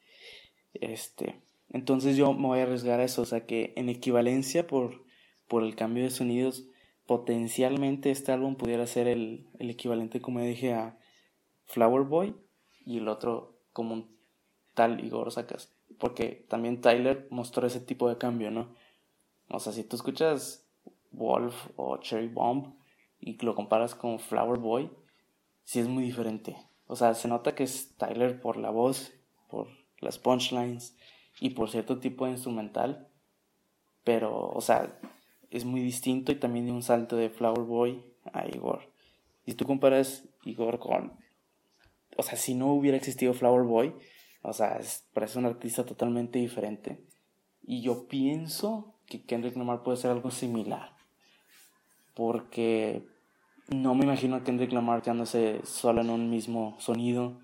[0.73, 5.05] Este, entonces yo me voy a arriesgar a eso, o sea, que en equivalencia por,
[5.47, 6.67] por el cambio de sonidos,
[7.05, 10.97] potencialmente este álbum pudiera ser el, el equivalente, como dije, a
[11.65, 12.35] Flower Boy
[12.85, 14.17] y el otro como un
[14.73, 18.75] tal Igor Sacas porque también Tyler mostró ese tipo de cambio, ¿no?
[19.49, 20.67] O sea, si tú escuchas
[21.11, 22.73] Wolf o Cherry Bomb
[23.19, 24.89] y lo comparas con Flower Boy,
[25.63, 26.57] sí es muy diferente.
[26.87, 29.13] O sea, se nota que es Tyler por la voz,
[29.49, 29.67] por
[29.99, 30.95] las punchlines
[31.39, 33.07] y por cierto tipo de instrumental,
[34.03, 34.99] pero, o sea,
[35.49, 38.03] es muy distinto y también de un salto de Flower Boy
[38.33, 38.91] a Igor.
[39.45, 41.13] Si tú comparas Igor con,
[42.17, 43.93] o sea, si no hubiera existido Flower Boy,
[44.43, 47.01] o sea, es, parece un artista totalmente diferente.
[47.63, 50.95] Y yo pienso que Kendrick Lamar puede ser algo similar.
[52.13, 53.07] Porque
[53.69, 57.39] no me imagino a Kendrick Lamar quedándose solo en un mismo sonido,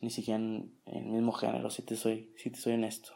[0.00, 3.12] ni siquiera en, el mismo género, si te soy, si te soy honesto.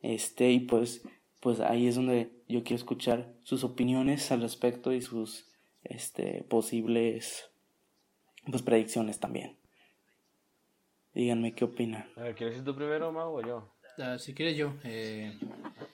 [0.00, 1.02] Este, y pues,
[1.40, 5.50] pues ahí es donde yo quiero escuchar sus opiniones al respecto y sus
[5.82, 7.50] este, posibles
[8.48, 9.58] pues, predicciones también.
[11.14, 12.06] Díganme qué opinan.
[12.16, 13.72] A ver, ¿quieres ir tú primero, Mau, o yo?
[13.98, 14.74] Ah, si quieres yo.
[14.82, 15.32] Eh...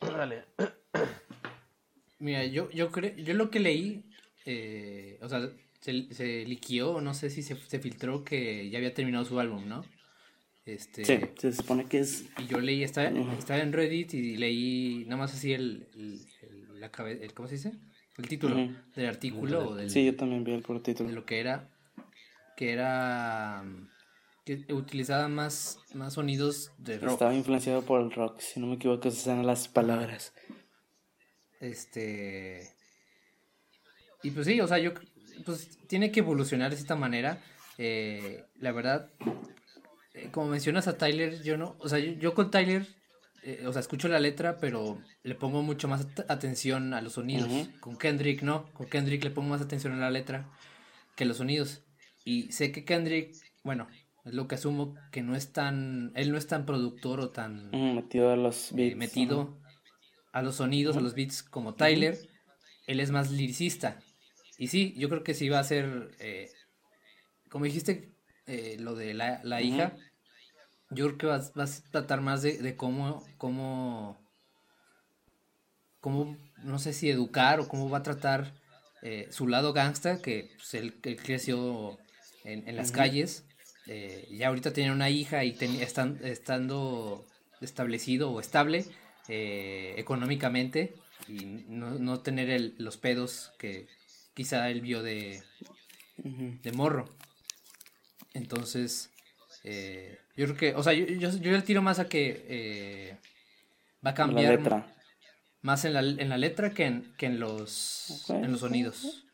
[0.00, 0.44] Dale.
[2.18, 4.04] Mira, yo, yo, creo, yo lo que leí,
[4.46, 8.94] eh, o sea, se, se liquió, no sé si se, se, filtró que ya había
[8.94, 9.84] terminado su álbum, ¿no?
[10.66, 12.26] Este, sí, se supone que es...
[12.38, 16.90] Y yo leí, estaba, estaba en Reddit y leí nada más así el, el, la
[17.08, 17.72] el ¿cómo se dice?
[18.16, 18.56] El título
[18.94, 19.74] del artículo.
[19.74, 21.08] del, sí, yo también vi el por título.
[21.08, 21.70] De lo que era,
[22.56, 23.64] que era
[24.44, 27.12] que utilizaba más, más sonidos de rock.
[27.12, 30.32] Estaba influenciado por el rock, si no me equivoco, esas eran las palabras.
[31.60, 32.70] Este.
[34.22, 34.92] Y pues sí, o sea, yo.
[35.44, 37.42] Pues tiene que evolucionar de esta manera.
[37.78, 39.10] eh, la verdad,
[40.12, 42.86] eh, como mencionas a Tyler, yo no, o sea, yo, yo con Tyler,
[43.42, 47.14] eh, o sea, escucho la letra, pero le pongo mucho más at- atención a los
[47.14, 47.48] sonidos.
[47.80, 50.50] Con Kendrick no, con Kendrick le pongo más atención a la letra
[51.16, 51.82] que a los sonidos.
[52.22, 53.88] Y sé que Kendrick, bueno,
[54.24, 57.66] es lo que asumo que no es tan, él no es tan productor o tan
[57.68, 58.96] Ujú, metido a los eh, beats.
[58.96, 59.56] metido
[60.32, 62.18] a los sonidos, a los beats como Tyler.
[62.86, 64.00] Él es más liricista.
[64.58, 66.50] Y sí, yo creo que sí va a ser, eh,
[67.48, 68.12] como dijiste,
[68.46, 69.96] eh, lo de la, la hija,
[70.90, 74.18] yo creo que vas, vas a tratar más de, de cómo, cómo,
[76.00, 78.52] cómo, no sé si educar o cómo va a tratar
[79.30, 81.98] su lado gangsta, que pues, él, él creció
[82.44, 83.44] en, en las calles.
[83.92, 87.26] Eh, ya ahorita tiene una hija y ten- estan- estando
[87.60, 88.84] establecido o estable
[89.28, 90.94] eh, económicamente
[91.28, 93.86] y no, no tener el- los pedos que
[94.34, 95.42] quizá él vio de,
[96.62, 97.04] de morro.
[98.34, 99.10] Entonces,
[99.64, 103.16] eh, yo creo que, o sea, yo, yo, yo le tiro más a que eh,
[104.04, 104.86] va a La cambiar letra.
[105.62, 109.26] más en la, en la letra que en, que en los, en los sonidos.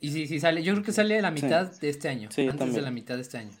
[0.00, 1.42] Y sí, sí sale, yo creo que sale a la Sí.
[1.42, 3.52] mitad de este año, Sí, antes de la mitad de este año.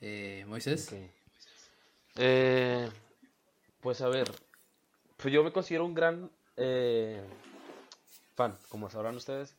[0.00, 0.98] Eh, Moisés, Ok.
[2.16, 2.88] Eh,
[3.80, 4.30] pues a ver,
[5.16, 7.20] pues yo me considero un gran eh,
[8.36, 9.56] fan, como sabrán ustedes.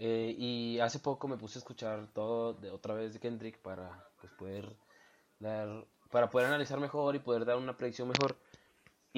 [0.00, 4.08] eh, y hace poco me puse a escuchar todo de otra vez de Kendrick para
[4.20, 4.76] pues, poder
[5.40, 8.36] dar, para poder analizar mejor y poder dar una predicción mejor.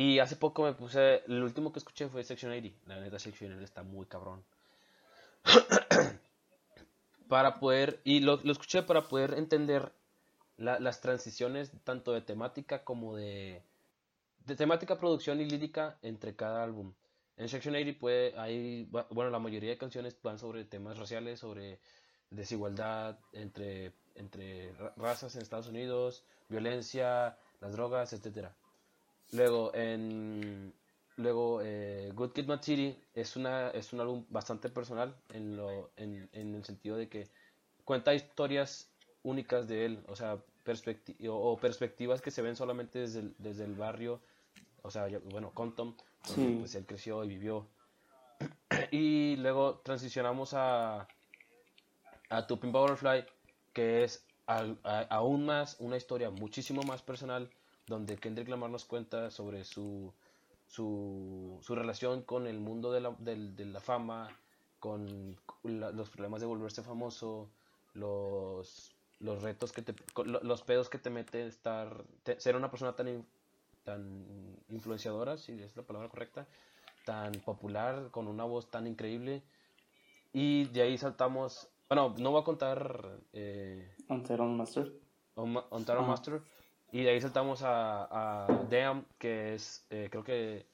[0.03, 2.79] Y hace poco me puse, el último que escuché fue Section 80.
[2.87, 4.45] La neta Section 80 está muy cabrón.
[7.29, 9.93] para poder, y lo, lo escuché para poder entender
[10.57, 13.63] la- las transiciones tanto de temática como de,
[14.47, 16.93] de temática, producción y lírica entre cada álbum.
[17.37, 21.81] En Section 80 puede, hay, bueno, la mayoría de canciones van sobre temas raciales, sobre
[22.31, 28.55] desigualdad entre, entre ra- razas en Estados Unidos, violencia, las drogas, etcétera.
[29.33, 30.73] Luego, en
[31.17, 35.91] luego eh, Good Kid, Mad City es una es un álbum bastante personal en lo
[35.97, 37.29] en, en el sentido de que
[37.85, 38.91] cuenta historias
[39.23, 43.35] únicas de él, o sea, perspecti- o, o perspectivas que se ven solamente desde el,
[43.39, 44.21] desde el barrio,
[44.83, 45.95] o sea, ya- bueno, Compton,
[46.27, 46.57] donde Sí.
[46.61, 47.67] pues él creció y vivió.
[48.91, 51.07] Y luego transicionamos a
[52.31, 53.25] a a Butterfly,
[53.73, 57.51] que es al- a- aún más una historia muchísimo más personal,
[57.87, 60.13] donde Kendrick Lamar nos cuenta sobre su,
[60.67, 64.29] su, su relación con el mundo de la, de la fama,
[64.79, 67.51] con la- los problemas de volverse famoso,
[67.95, 72.95] los, los retos que te, los pedos que te mete estar, te- ser una persona
[72.95, 73.27] tan,
[73.85, 76.47] tan influenciadora, si es la palabra correcta,
[77.05, 79.43] tan popular, con una voz tan increíble.
[80.33, 83.93] Y de ahí saltamos, bueno, no voy a contar eh,
[85.73, 85.97] Master.
[85.99, 86.09] On.
[86.09, 86.43] Master.
[86.93, 90.67] Y de ahí saltamos a, a Damn, que es, eh, creo que,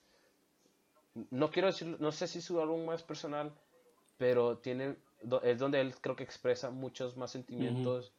[1.31, 3.53] no quiero decir, no sé si es su álbum más personal,
[4.19, 4.97] pero tiene,
[5.43, 8.13] es donde él creo que expresa muchos más sentimientos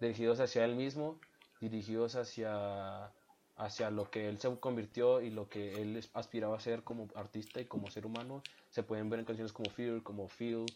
[0.00, 1.18] dirigidos hacia él mismo,
[1.60, 3.10] dirigidos hacia,
[3.56, 7.60] hacia lo que él se convirtió y lo que él aspiraba a ser como artista
[7.60, 8.42] y como ser humano.
[8.70, 10.66] Se pueden ver en canciones como Fear, como Feel,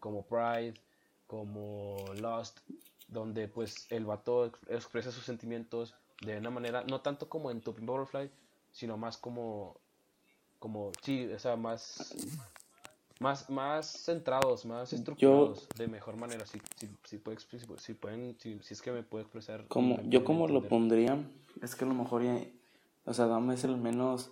[0.00, 0.74] como Pride,
[1.26, 2.58] como Lost,
[3.08, 7.58] donde pues el vato ex- expresa sus sentimientos de una manera, no tanto como en
[7.58, 8.30] a Butterfly,
[8.72, 9.76] sino más como,
[10.58, 12.14] como, sí, o sea, más,
[13.18, 17.38] más, más centrados, más estructurados, de mejor manera, si, si, si, puede
[17.78, 19.66] si, pueden, si, si es que me puedo expresar.
[19.68, 21.18] Como, yo como lo pondría,
[21.62, 22.38] es que a lo mejor ya,
[23.04, 24.30] o sea, Dame es el menos,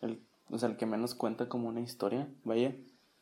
[0.00, 2.74] el, o sea, el que menos cuenta como una historia, vaya.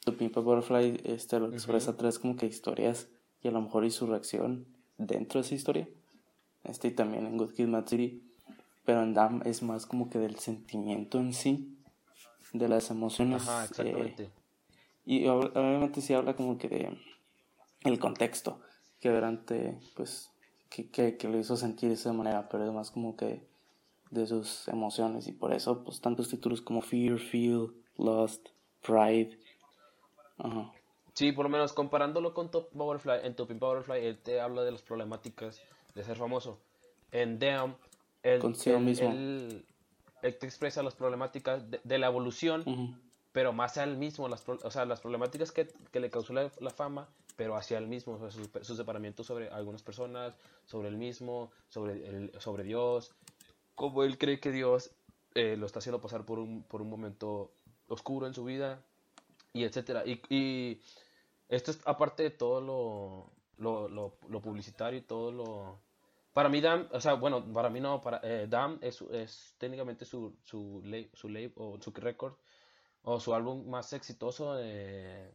[0.04, 3.08] Tu Pimpa Butterfly este, lo expresa través como que historias
[3.42, 4.66] y a lo mejor y su reacción
[4.98, 5.88] dentro de esa historia.
[6.68, 8.22] Este y también en Good Kid Mad City.
[8.84, 11.76] Pero en Dam es más como que del sentimiento en sí,
[12.52, 13.42] de las emociones.
[13.42, 14.30] Ajá, eh, exactamente.
[15.04, 16.98] y ob- obviamente sí habla como que de
[17.84, 18.60] el contexto
[19.00, 20.30] que durante, pues,
[20.70, 23.46] que, que, que lo hizo sentir de esa manera, pero además como que
[24.10, 28.48] de sus emociones y por eso, pues, tantos títulos como Fear, Feel, Lost,
[28.82, 29.38] Pride.
[30.38, 30.72] Ajá.
[31.14, 34.70] Sí, por lo menos comparándolo con Top Butterfly, en Top Butterfly él te habla de
[34.72, 35.60] las problemáticas
[35.96, 36.60] de ser famoso.
[37.10, 37.74] En Damn,
[38.22, 39.10] él, Consigo él- mismo.
[39.10, 39.66] él-
[40.22, 42.64] él te expresa las problemáticas de, de la evolución,
[43.32, 46.50] pero más a él mismo, las, o sea, las problemáticas que, que le causó la,
[46.60, 50.88] la fama, pero hacia él mismo, o sea, sus, sus separamientos sobre algunas personas, sobre
[50.88, 53.14] él mismo, sobre, el, sobre Dios,
[53.74, 54.90] cómo él cree que Dios
[55.34, 57.52] eh, lo está haciendo pasar por un, por un momento
[57.88, 58.80] oscuro en su vida,
[59.52, 60.02] y etcétera.
[60.06, 60.80] Y, y
[61.48, 65.85] esto es aparte de todo lo, lo, lo, lo publicitario y todo lo...
[66.36, 70.04] Para mí, Dam, o sea, bueno, para mí no, para eh, Dam es, es técnicamente
[70.04, 72.34] su, su, ley, su ley o su récord
[73.04, 75.32] o su álbum más exitoso eh,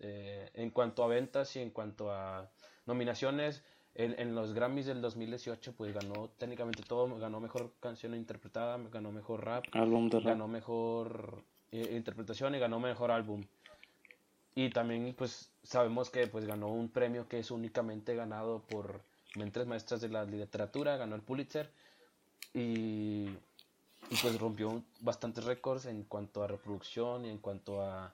[0.00, 2.50] eh, en cuanto a ventas y en cuanto a
[2.86, 3.62] nominaciones.
[3.94, 9.12] En, en, los Grammys del 2018 pues ganó técnicamente todo, ganó mejor canción interpretada, ganó
[9.12, 10.28] mejor rap, álbum de rap.
[10.28, 13.44] ganó mejor interpretación y ganó mejor álbum.
[14.54, 19.04] Y también pues sabemos que pues ganó un premio que es únicamente ganado por
[19.36, 21.70] mentes maestras de la literatura, ganó el Pulitzer
[22.54, 23.26] y,
[24.20, 28.12] pues rompió bastantes récords en cuanto a reproducción y en cuanto a,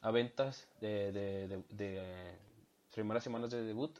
[0.00, 2.36] a ventas de, de, de,
[2.92, 3.98] primeras semanas de debut.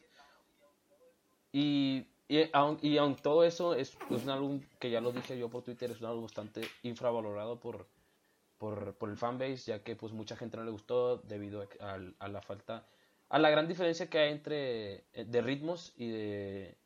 [1.53, 5.39] Y, y, aun, y aun todo eso es, es un álbum que ya lo dije
[5.39, 7.87] yo por Twitter, es un álbum bastante infravalorado por,
[8.59, 12.29] por, por el fanbase, ya que pues mucha gente no le gustó debido a, a,
[12.29, 12.87] la falta,
[13.35, 16.79] a la gran diferencia que hay entre eh, de ritmos y de,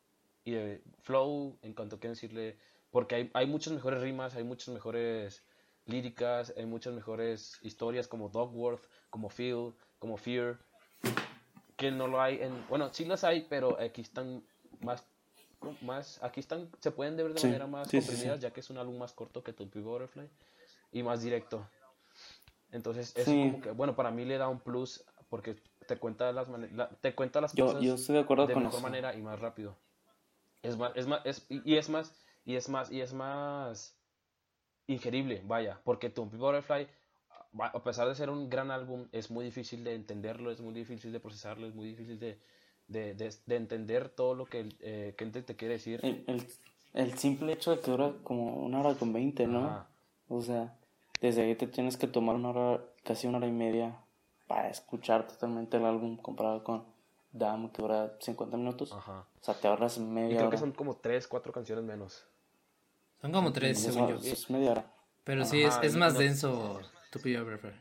[0.43, 2.57] y de flow en cuanto a qué decirle,
[2.89, 5.43] porque hay, hay muchas mejores rimas, hay muchas mejores
[5.85, 8.81] líricas, hay muchas mejores historias como Dogworth,
[9.11, 10.57] como Feel, como Fear,
[11.77, 14.43] que no lo hay en, bueno, sí las hay, pero aquí están
[14.81, 15.05] más
[15.81, 18.41] más aquí están se pueden ver de Sí, manera más sí, comprimidas sí.
[18.41, 20.27] ya que es un álbum más corto que Tupi Butterfly
[20.93, 21.69] y más directo.
[22.71, 25.55] Entonces, es como que, bueno, para mí le da un plus porque
[25.89, 28.77] te cuenta las, la- te cuenta las Yo- cosas yo estoy de acuerdo con mejor
[28.79, 28.81] eso.
[28.87, 29.75] manera y más rápido.
[30.63, 32.13] Es más, es más, es, y es más,
[32.45, 33.95] y es más, y es más
[34.87, 36.87] ingerible, vaya, porque Tumpy Butterfly,
[37.59, 40.73] a a pesar de ser un gran álbum, es muy difícil de entenderlo, es muy
[40.73, 42.39] difícil de procesarlo, es muy difícil de,
[42.87, 45.99] de, de, de entender todo lo que eh, Kendrick te quiere decir.
[46.03, 46.47] El, el,
[46.93, 49.85] el simple hecho de que dura como una hora con 20, ¿no?
[50.27, 50.75] O sea,
[51.21, 53.97] desde ahí te tienes que tomar una hora, casi una hora y media
[54.49, 56.83] para escuchar totalmente el álbum comparado con
[57.31, 58.91] Dam, que dura 50 minutos.
[58.91, 59.23] Ajá.
[59.39, 60.49] O sea, te ahorras Y media creo hora.
[60.49, 62.25] que son como tres, cuatro canciones menos.
[63.21, 64.15] Son como tres, Eso según yo.
[64.15, 64.91] es media hora.
[65.23, 66.79] Pero sí, es, y más no- denso
[67.11, 67.73] tu Butterfly.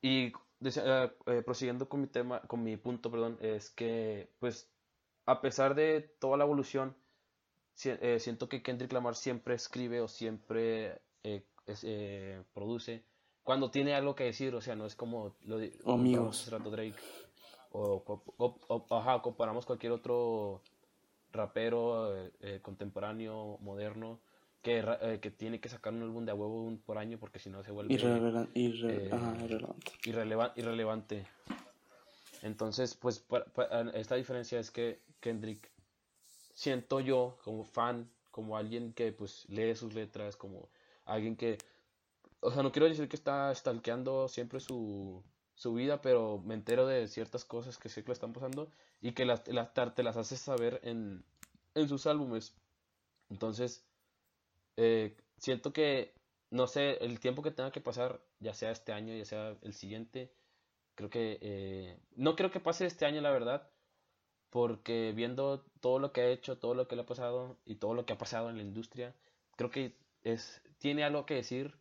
[0.00, 0.32] Y
[0.64, 4.70] eh, eh, prosiguiendo con mi tema, con mi punto, perdón, es que, pues,
[5.26, 6.96] a pesar de toda la evolución,
[7.74, 13.04] si- eh, siento que Kendrick Lamar siempre escribe o siempre eh, es- eh, produce
[13.48, 16.50] cuando tiene algo que decir, o sea, no es como lo di- O amigos.
[16.50, 16.92] rato Drake,
[17.72, 18.04] o,
[18.36, 20.60] o- o- ajá, comparamos cualquier otro
[21.32, 24.20] rapero eh, eh, contemporáneo, moderno,
[24.60, 27.38] que, eh, que tiene que sacar un álbum de a huevo un por año porque
[27.38, 29.92] si no se vuelve Irrele- irre- eh, ajá, irrelevante.
[30.04, 31.26] irreleva- irrelevante.
[32.42, 35.70] Entonces, pues pa- pa- esta diferencia es que Kendrick,
[36.52, 40.68] siento yo como fan, como alguien que pues lee sus letras, como
[41.06, 41.56] alguien que,
[42.40, 45.22] o sea, no quiero decir que está stalkeando siempre su,
[45.54, 48.70] su vida, pero me entero de ciertas cosas que sé que le están pasando
[49.00, 51.24] y que las, las, te las hace saber en,
[51.74, 52.54] en sus álbumes.
[53.30, 53.84] Entonces,
[54.76, 56.14] eh, siento que,
[56.50, 59.74] no sé, el tiempo que tenga que pasar, ya sea este año, ya sea el
[59.74, 60.32] siguiente,
[60.94, 63.68] creo que, eh, no creo que pase este año, la verdad,
[64.50, 67.94] porque viendo todo lo que ha hecho, todo lo que le ha pasado y todo
[67.94, 69.14] lo que ha pasado en la industria,
[69.56, 71.74] creo que es, tiene algo que decir.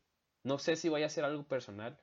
[0.50, 1.98] No sé si vaya a ser algo personal.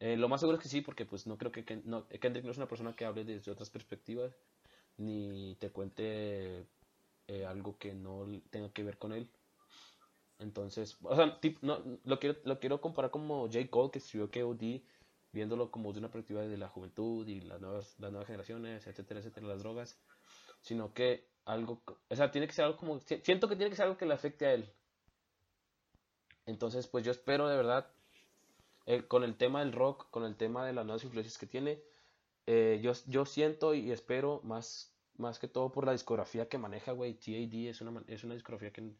[0.00, 2.56] Eh, lo más seguro es que sí, porque pues no creo que Kendrick no es
[2.58, 4.36] una persona que hable desde otras perspectivas,
[4.98, 6.66] ni te cuente
[7.28, 9.28] eh, algo que no tenga que ver con él.
[10.38, 13.68] Entonces, o sea, tip- no, lo quiero, lo quiero comparar como J.
[13.70, 14.82] Cole que escribió KOD,
[15.32, 19.20] viéndolo como de una perspectiva de la juventud y las nuevas, las nuevas generaciones, etcétera,
[19.20, 19.96] etcétera, las drogas,
[20.62, 23.76] sino que algo, o sea, tiene que ser algo como, si- siento que tiene que
[23.76, 24.68] ser algo que le afecte a él.
[26.46, 27.86] Entonces, pues yo espero de verdad,
[28.86, 31.80] eh, con el tema del rock, con el tema de las nuevas influencias que tiene,
[32.46, 36.92] eh, yo, yo siento y espero más, más que todo por la discografía que maneja,
[36.92, 38.92] güey, TAD es una, es una discografía que,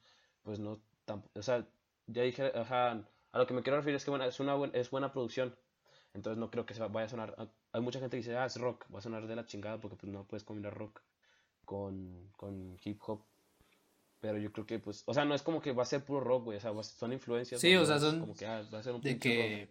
[0.42, 1.66] pues no, tamp- o sea,
[2.07, 4.72] ya dije, ajá, a lo que me quiero referir es que bueno, es una buen-
[4.74, 5.57] es buena producción,
[6.14, 8.46] entonces no creo que se va- vaya a sonar, hay mucha gente que dice, ah,
[8.46, 11.00] es rock, va a sonar de la chingada porque pues no puedes combinar rock
[11.64, 13.22] con, con hip hop,
[14.24, 16.20] pero yo creo que pues, o sea, no es como que va a ser puro
[16.20, 18.62] rock, güey, o sea, va a- son influencias, Sí, o sea, son como que, ah,
[18.72, 19.68] va a ser un De que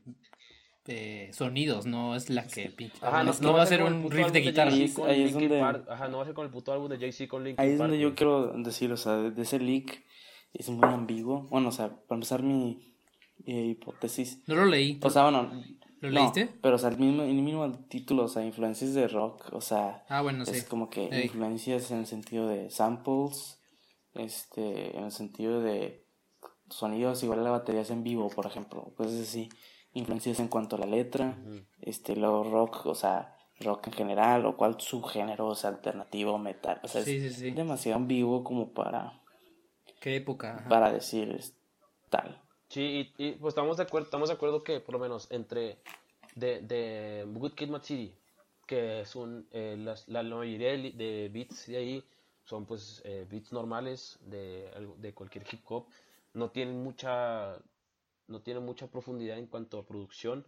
[0.86, 2.98] eh, sonidos, no es la que pinche.
[3.02, 4.72] Ajá, no, no va a ser un riff de guitarra.
[4.72, 5.60] Ahí es donde-.
[5.60, 7.78] Ajá, no va a ser con el puto álbum de Jay-Z con Linkin Ahí es
[7.80, 8.16] Park, donde yo güey.
[8.16, 10.04] quiero decir, o sea, de, de ese leak
[10.54, 11.48] es muy ambiguo.
[11.50, 12.94] Bueno, o sea, para empezar mi
[13.48, 14.44] eh, hipótesis.
[14.46, 15.00] No lo leí.
[15.02, 15.50] O sea, bueno.
[16.02, 16.50] ¿Lo no, leíste?
[16.62, 20.04] Pero, o sea, el mismo, el mismo título, o sea, influencias de rock, o sea,
[20.10, 20.52] Ah, bueno, sí.
[20.52, 21.24] es como que Ey.
[21.24, 23.58] influencias en el sentido de samples,
[24.16, 26.06] este, en el sentido de
[26.70, 29.50] sonidos, igual la batería es en vivo, por ejemplo, cosas así.
[29.94, 31.38] influencias en cuanto a la letra,
[31.82, 36.80] este, luego rock, o sea, rock en general, o cuál subgénero, o sea, alternativo, metal,
[36.84, 37.52] o sea, Sí, es sí, sí.
[37.52, 39.22] demasiado ambiguo como para,
[40.00, 40.56] ¿Qué época?
[40.58, 40.70] Ajá.
[40.70, 41.54] para decir es
[42.10, 42.42] tal.
[42.70, 45.78] Sí, y, y, pues estamos de acuerdo, estamos de acuerdo que por lo menos entre
[46.36, 48.16] de, de Good Kid, Mad City,
[48.66, 52.04] que es un, eh, las- la, mayoría de, de beats de ahí
[52.46, 55.88] son pues eh, beats normales de, de cualquier hip hop,
[56.34, 57.58] no tienen mucha,
[58.28, 60.46] no tienen mucha profundidad en cuanto a producción,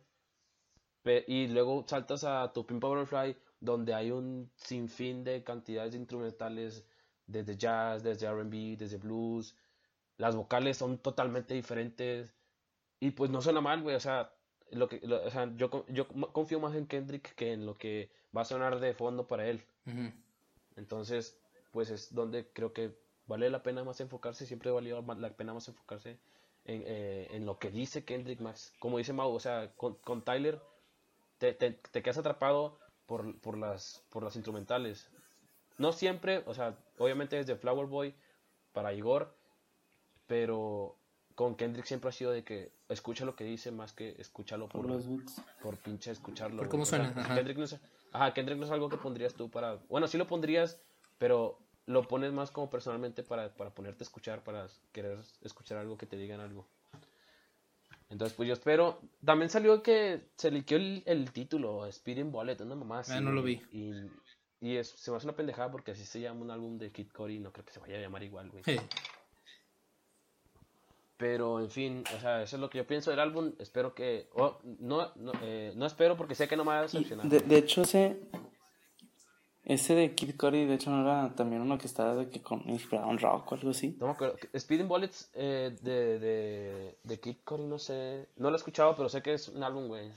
[1.28, 6.84] y luego saltas a Tu Pimp Butterfly, donde hay un sinfín de cantidades de instrumentales,
[7.28, 9.56] desde jazz, desde R&B, desde blues,
[10.18, 12.34] las vocales son totalmente diferentes.
[13.00, 14.34] Y pues no suena mal, güey, o sea,
[14.72, 18.10] lo que, lo- o sea, yo, yo confío más en Kendrick que en lo que
[18.36, 19.64] va a sonar de fondo para él.
[19.86, 20.12] Ujú.
[20.76, 21.40] Entonces,
[21.76, 25.68] pues es donde creo que vale la pena más enfocarse, siempre valió la pena más
[25.68, 26.12] enfocarse
[26.64, 28.72] en, eh, en lo que dice Kendrick más.
[28.80, 30.62] Como dice Mau, o sea, con, con Tyler
[31.38, 35.10] te, te, te quedas atrapado por, por, las, por las instrumentales.
[35.78, 38.16] No siempre, o sea, obviamente desde Flower Boy
[38.72, 39.36] para Igor,
[40.28, 40.96] pero
[41.36, 44.84] con Kendrick siempre ha sido de que escucha lo que dice más que escúchalo Por
[44.84, 45.42] por, los beats.
[45.62, 46.56] por pinche escucharlo.
[46.56, 47.36] Por cómo O sea, suena, ajá.
[47.36, 47.78] Kendrick no es,
[48.14, 49.76] ajá, Kendrick no es algo que pondrías tú para...
[49.90, 50.80] Bueno, sí lo pondrías,
[51.18, 55.98] pero lo pones más como personalmente para, para ponerte a escuchar, para querer escuchar algo
[55.98, 56.66] que te digan algo.
[58.10, 59.00] Entonces, pues yo espero...
[59.24, 63.32] También salió que se liqueó el, el título, Speeding Bullet, una mamá así, Ah, no
[63.32, 63.62] lo vi.
[63.72, 63.94] Y,
[64.62, 67.10] y es, se me hace una pendejada porque así se llama un álbum de Kid
[67.12, 68.64] Cody, no creo que se vaya a llamar igual, güey.
[68.64, 68.78] Sí.
[71.18, 73.54] Pero, en fin, o sea, eso es lo que yo pienso del álbum.
[73.58, 74.30] Espero que...
[74.34, 77.28] oh, no, no, eh, no espero porque sé que no me va a decepcionar.
[77.28, 78.20] de, de hecho, ese,
[79.66, 82.62] ese de Kid Cudi, de hecho, no era también uno que estaba de que con,
[82.70, 83.98] inspirado en rock o algo así.
[84.00, 84.38] No me acuerdo.
[84.58, 88.30] Speeding Bullets eh, de, de, de Kid Cudi, no sé.
[88.38, 90.12] No lo he escuchado, pero sé que es un álbum, güey.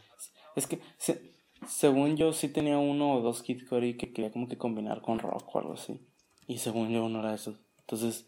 [0.55, 1.33] Es que, se-
[1.67, 5.19] según yo, sí tenía uno o dos Kid Cudi que quería como que combinar con
[5.19, 5.99] rock o algo así.
[6.47, 7.59] Y según yo, no era eso.
[7.81, 8.27] Entonces,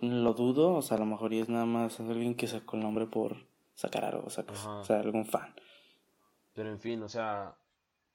[0.00, 2.82] lo dudo, o sea, a lo mejor y es nada más alguien que sacó el
[2.82, 5.54] nombre por sacar algo, o sea, o sea algún fan.
[6.54, 7.54] Pero, en fin, o sea...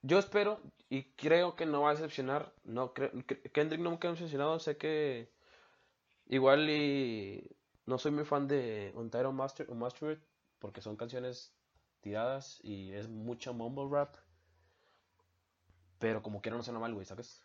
[0.06, 0.60] Yo espero
[0.94, 2.54] y creo que no va a decepcionar.
[2.66, 3.10] No creo,
[3.52, 4.60] Kendrick nunca ha decepcionado.
[4.60, 5.28] Sé que
[6.28, 7.50] igual y
[7.88, 10.20] no soy muy fan de Untitled Master, Unmastered
[10.60, 11.52] porque son canciones
[12.02, 14.16] tiradas y es mucho mumble rap.
[15.98, 17.44] Pero como quiera no suena mal, güey, ¿sabes?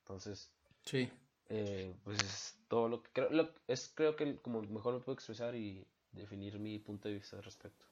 [0.00, 0.50] Entonces,
[0.84, 1.08] Sí.
[1.50, 5.14] eh, pues es todo lo que creo, lo- es creo que como mejor me puedo
[5.14, 7.84] expresar y definir mi punto de vista al respecto.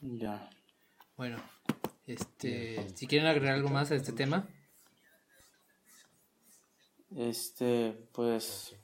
[0.00, 0.48] Ya.
[1.18, 1.36] Bueno,
[2.08, 4.48] este, si quieren agregar algo más a este tema,
[7.14, 8.76] Este, pues.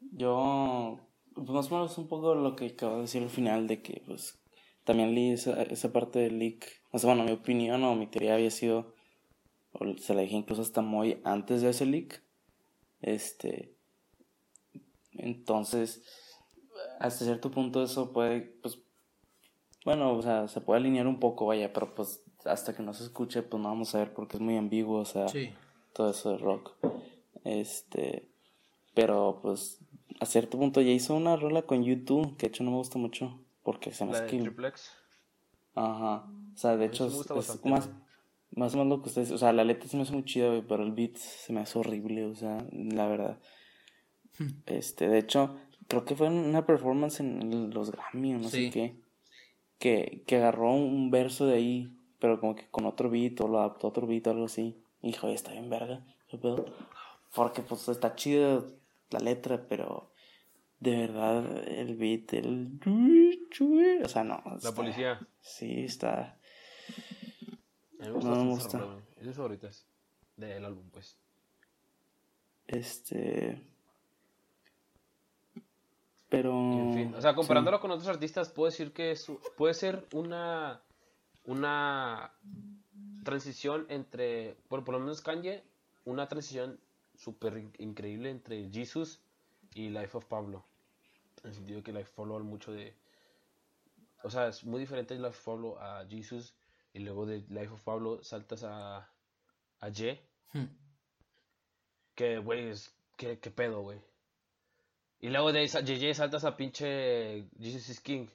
[0.00, 1.00] Yo.
[1.34, 4.02] Pues más o menos un poco lo que acabo de decir al final, de que,
[4.06, 4.38] pues.
[4.84, 6.66] También leí esa, esa parte del leak.
[6.92, 8.94] O sea, bueno, mi opinión o mi teoría había sido.
[9.72, 12.22] O se la dije incluso hasta muy antes de ese leak.
[13.00, 13.74] Este.
[15.12, 16.02] Entonces.
[17.00, 18.42] Hasta cierto punto eso puede.
[18.62, 18.78] Pues.
[19.86, 23.04] Bueno, o sea, se puede alinear un poco, vaya, pero pues hasta que no se
[23.04, 25.50] escuche, pues no vamos a ver porque es muy ambiguo, o sea sí.
[25.94, 26.72] todo eso de rock.
[27.44, 28.28] Este,
[28.94, 29.78] pero pues
[30.20, 32.98] a cierto punto ya hizo una rola con YouTube que de hecho no me gusta
[32.98, 34.90] mucho porque se me hace que Triplex.
[35.74, 37.88] ajá, o sea, de hecho es, es más
[38.52, 40.48] más o menos lo que ustedes, o sea, la letra se me hace muy chida,
[40.48, 43.38] güey, pero el beat se me hace horrible, o sea, la verdad.
[44.66, 45.56] Este, de hecho,
[45.88, 48.66] creo que fue una performance en los Grammy o no Sí.
[48.66, 49.05] sé qué.
[49.78, 53.58] Que, que agarró un verso de ahí, pero como que con otro beat o lo
[53.58, 54.76] adaptó a otro beat o algo así.
[55.02, 56.64] Y dijo, "Oye, está bien verga, qué pedo.
[57.34, 58.64] Porque pues está chida
[59.10, 60.10] la letra, pero
[60.80, 62.78] de verdad el beat, el...
[64.04, 64.42] O sea, no.
[64.62, 65.20] La policía.
[65.40, 66.38] Sí, está...
[67.98, 68.78] Me gusta No me gusta.
[68.78, 69.04] rola, güey.
[69.16, 69.86] Es de mis favoritas
[70.36, 71.18] del álbum, pues.
[72.66, 73.62] Este...
[76.28, 76.50] Pero...
[76.52, 79.26] En fin, o sea, comparándolo con otros artistas, puedo decir que es,
[79.56, 80.80] puede ser una
[81.44, 82.32] una
[83.22, 85.62] transición entre, por, por lo menos Kanye,
[86.04, 86.80] una transición
[87.14, 89.20] súper in- increíble entre Jesus
[89.74, 90.64] y Life of Pablo.
[91.44, 92.92] En el sentido que Life of Pablo habla mucho de...
[94.24, 96.52] O sea, es muy diferente Life of Pablo a Jesus
[96.92, 99.08] y luego de Life of Pablo saltas a,
[99.80, 100.20] a Ye,
[100.52, 100.64] Hmm.
[102.16, 102.92] que, güey, es...
[103.16, 104.00] ¿Qué, qué pedo, güey?
[105.20, 108.28] Y luego de esa JJ saltas a pinche Jesus is King.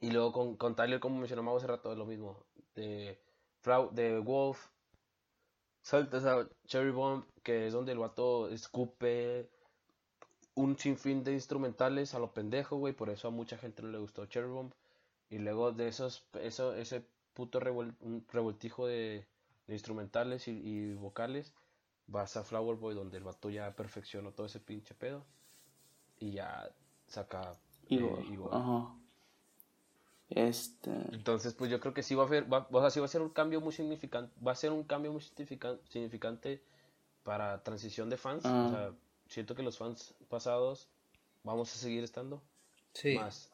[0.00, 2.44] Y luego con, con Tyler, como mencionamos hace rato, es lo mismo.
[2.76, 3.18] De,
[3.92, 4.68] de Wolf,
[5.82, 9.48] saltas a Cherry Bomb, que es donde el vato escupe.
[10.56, 12.92] un sinfín de instrumentales a lo pendejo, güey.
[12.92, 14.72] Por eso a mucha gente no le gustó Cherry Bomb.
[15.30, 19.26] Y luego de esos, eso, ese puto revuel- un revoltijo de,
[19.66, 21.52] de instrumentales y, y vocales,
[22.06, 25.24] vas a Flower Boy, donde el vato ya perfeccionó todo ese pinche pedo.
[26.18, 26.70] Y ya
[27.06, 27.52] saca
[27.88, 27.94] eh,
[28.30, 28.50] Igor.
[28.52, 28.94] Ajá.
[30.30, 30.90] Este.
[31.12, 33.08] Entonces, pues yo creo que sí va a haber, va, o sea, sí va a
[33.08, 36.62] ser un cambio muy significante, va a ser un cambio muy significan- significante
[37.22, 38.44] para transición de fans.
[38.44, 38.66] Ah.
[38.66, 38.92] O sea,
[39.28, 40.88] siento que los fans pasados
[41.42, 42.42] vamos a seguir estando.
[42.94, 43.16] Sí.
[43.16, 43.50] Más,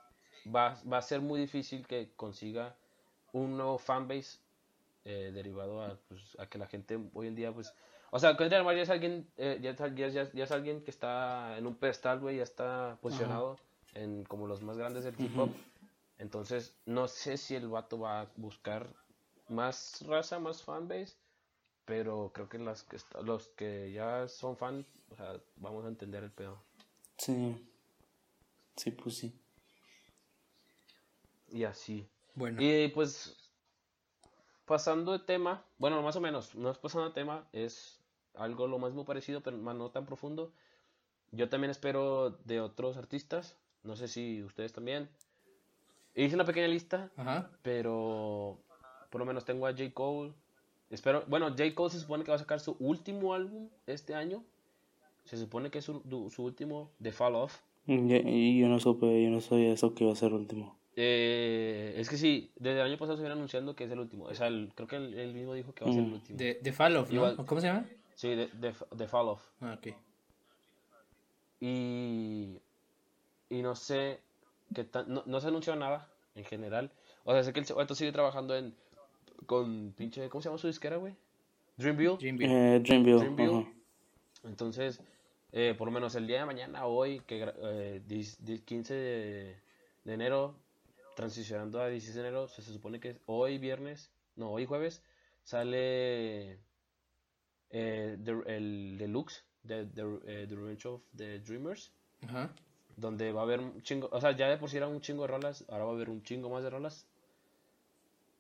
[0.46, 2.76] va, va a ser muy difícil que consiga
[3.32, 4.38] un nuevo fanbase
[5.04, 7.74] eh, derivado a, pues, a que la gente hoy en día, pues,
[8.11, 10.82] o sea, Kendrick Lamar ya es alguien, eh, ya, es- ya, ya- ya es alguien
[10.84, 13.58] que está en un pedestal, güey, ya está posicionado
[13.94, 15.50] en como los más grandes del hip hop.
[16.18, 18.86] Entonces, no sé si el vato va a buscar
[19.48, 21.14] más raza, más fanbase,
[21.86, 25.88] pero creo que las que est- los que ya son fan, o sea, vamos a
[25.88, 26.62] entender el pedo.
[27.16, 27.66] Sí.
[28.76, 29.34] Sí, pues sí.
[31.48, 32.08] Y así.
[32.34, 32.61] Bueno.
[32.62, 33.36] Y pues,
[34.66, 37.98] pasando de tema, bueno, más o menos, no es pasando de tema, es
[38.35, 40.53] algo lo mismo parecido, pero más no tan profundo.
[41.33, 45.09] Yo también espero de otros artistas, no sé si ustedes también.
[46.14, 47.51] Hice una pequeña lista, Ajá.
[47.62, 48.59] pero
[49.11, 49.93] por lo menos tengo a J.
[49.95, 50.33] Cole.
[50.91, 51.72] Espero, bueno, J.
[51.74, 54.43] Cole se supone que va a sacar su último álbum este año.
[55.24, 56.03] Se supone que es su,
[56.35, 57.61] su último, The Fall Off.
[57.87, 60.76] Y, y yo no supe, yo no sabía eso que iba a ser último.
[60.97, 64.24] Eh, es que sí, desde el año pasado se viene anunciando que es el último.
[64.24, 66.14] O sea, el- creo que él, él mismo dijo que va a ser el Mm.
[66.14, 66.39] último.
[66.39, 67.14] De, de Fall Off, ¿no?
[67.14, 67.37] Igual.
[67.39, 67.87] ¿O ¿Cómo se llama?
[68.21, 69.43] Sí, de, de, de Fall Off.
[69.62, 69.95] Ah, ok.
[71.59, 72.61] Y,
[73.49, 74.21] y no sé
[74.75, 76.91] qué tan, no, no se anunció nada en general.
[77.25, 78.75] O sea, sé que el vato sigue trabajando en
[79.47, 81.16] con pinche, ¿cómo se llama su disquera, güey?
[81.79, 82.18] Dreamville.
[82.18, 82.77] Dreamville.
[82.77, 83.18] Eh, Dreamville.
[83.21, 83.59] Dreamville.
[83.61, 83.73] ajá.
[84.45, 85.01] Entonces,
[85.53, 88.93] eh, por lo menos el día de mañana, hoy, que gra- eh, dis- dis- 15
[88.93, 89.57] de,
[90.05, 90.57] de enero,
[91.16, 95.03] transicionando a 16 de enero, se, se supone que hoy viernes, no, hoy jueves,
[95.43, 96.59] sale
[97.71, 101.93] eh, the- el deluxe de, de, eh, The Revenge of the Dreamers,
[102.27, 102.51] Ajá.
[102.97, 105.23] donde va a haber un chingo, o sea, ya de por sí era un chingo
[105.23, 107.07] de rolas, ahora va a haber un chingo más de rolas.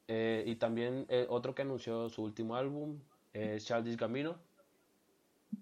[0.08, 2.98] Eh, y también eh, otro que anunció su último álbum
[3.32, 4.36] es Childish Gambino,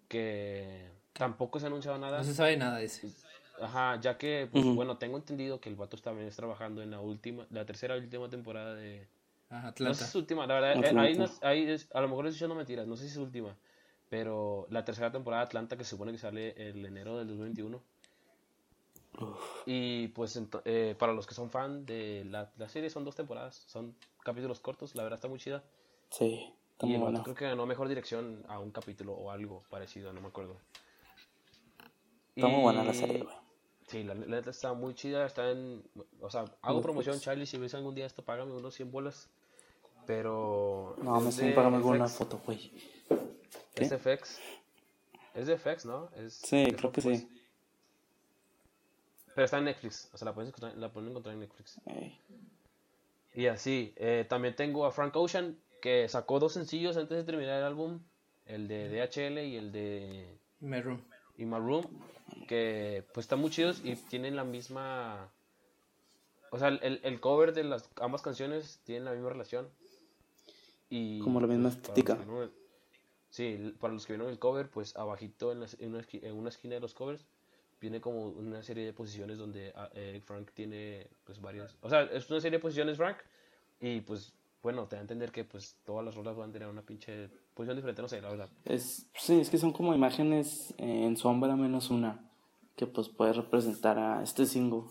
[0.09, 2.19] que tampoco se ha anunciado nada.
[2.19, 3.09] No se sabe nada de ese.
[3.61, 7.01] Ajá, ya que, pues bueno, tengo entendido que el vato también está trabajando en la
[7.01, 9.09] última, la tercera y última temporada de...
[9.51, 9.94] No Atlanta.
[9.94, 12.34] sé si es última, la verdad, eh, ahí, no ahí es- a lo mejor estoy
[12.34, 13.57] diciendo mentiras, no sé si es última,
[14.11, 17.82] pero la tercera temporada de Atlanta que se supone que sale el enero del 2021.
[19.66, 23.57] Y pues eh, para los que son fan de la, la serie son dos temporadas,
[23.66, 25.62] son capítulos cortos, la verdad está muy chida.
[26.11, 27.22] Sí, está Y muy bueno.
[27.22, 30.57] creo que ganó mejor dirección a un capítulo o algo parecido, no me acuerdo.
[32.36, 33.34] Está muy buena la serie, güey.
[33.88, 35.82] Sí, la la neta está muy chida, está en...
[36.20, 36.82] O sea, hago Netflix.
[36.82, 39.28] promoción, Charlie, si ves algún día esto, págame unos 100 bolas.
[40.09, 40.96] Pero...
[41.02, 42.72] No, me es estoy pagando alguna foto, güey.
[43.74, 44.40] Es de FX.
[45.34, 46.09] Es de FX, ¿no?
[46.16, 47.28] Es Sí, de creo que sí.
[49.34, 51.78] Pero está en Netflix, o sea, la puedes encontrar, la pueden encontrar en Netflix.
[53.34, 57.59] Y así, eh, también tengo a Frank Ocean, que sacó dos sencillos antes de terminar
[57.59, 58.00] el álbum,
[58.46, 61.02] el de DHL y el de Merum.
[61.36, 61.84] y My Room,
[62.48, 65.30] que pues están muy chidos y tienen la misma...
[66.50, 69.68] O sea, el, el cover de las ambas canciones tienen la misma relación.
[70.91, 72.14] Y, Como la misma pues, estética.
[72.14, 72.51] vieron
[73.30, 76.34] sí, para los que vieron el cover, pues abajito en, las- en una, esqui- en
[76.34, 77.26] una esquina de los covers
[77.80, 81.76] viene como una serie de posiciones donde eh, Frank tiene pues varias...
[81.80, 83.18] O sea, es una serie de posiciones Frank
[83.80, 84.32] y pues
[84.62, 87.28] bueno, te da a entender que pues todas las rolas van a tener una pinche
[87.55, 88.51] posición diferente, no sé, la verdad.
[88.64, 92.28] Es, sí, es que son como imágenes eh, en sombra menos una,
[92.74, 94.84] que pues puede representar a este single,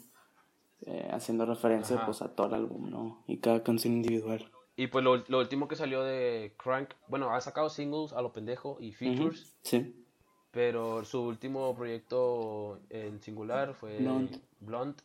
[0.86, 2.06] eh, haciendo referencia Ajá.
[2.06, 3.24] pues a todo el álbum, ¿no?
[3.28, 4.50] Y cada canción individual.
[4.78, 8.32] Y pues lo, lo último que salió de Crank, bueno, ha sacado singles a lo
[8.32, 10.06] pendejo y features, Sí.
[10.52, 14.40] pero su último proyecto en singular fue Blonde.
[14.60, 15.02] Blonde,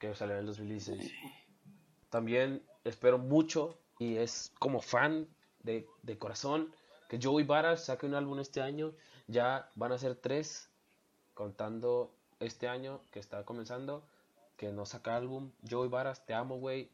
[0.00, 1.12] que salió en el 2016.
[2.10, 5.28] También espero mucho y es como fan
[5.62, 6.72] de, de corazón
[7.08, 8.92] que Joey Varas saque un álbum este año.
[9.28, 10.68] Ya van a ser tres,
[11.34, 14.02] contando este año que está comenzando,
[14.56, 15.52] que no saca álbum.
[15.70, 16.90] Joey Varas, te amo, güey.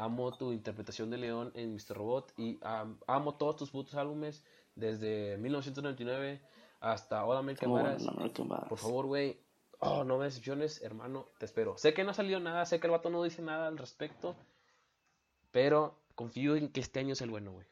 [0.00, 1.94] Amo tu interpretación de León en Mr.
[1.96, 4.42] Robot y am- amo todos tus putos álbumes
[4.74, 6.40] desde 1999
[6.80, 8.02] hasta Hola American Badass.
[8.68, 9.38] Por favor, güey.
[9.80, 11.26] Oh, no me decepciones, hermano.
[11.38, 11.76] Te espero.
[11.76, 14.36] Sé que no salió nada, sé que el vato no dice nada al respecto.
[15.50, 17.66] Pero confío en que este año es el bueno, güey.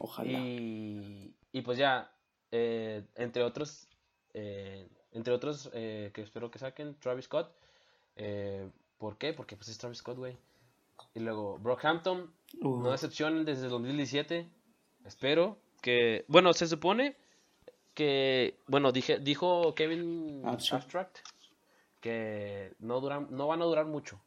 [0.00, 0.30] Ojalá.
[0.38, 2.10] Y, y pues ya,
[2.50, 3.86] eh, entre otros,
[4.32, 7.52] eh, Entre otros eh, que espero que saquen, Travis Scott.
[8.16, 8.68] Eh,
[8.98, 9.32] ¿Por qué?
[9.32, 10.36] Porque pues es Travis Scott, güey.
[11.14, 12.78] Y luego Brockhampton, Uh.
[12.82, 14.48] no decepcionen desde el 2017.
[15.04, 16.24] Espero que...
[16.28, 17.16] Bueno, se supone
[17.94, 18.58] que...
[18.68, 20.84] Bueno, dije, dijo Kevin Abstract.
[20.84, 21.18] Abstract,
[22.00, 24.20] que no, duran, no van a durar mucho.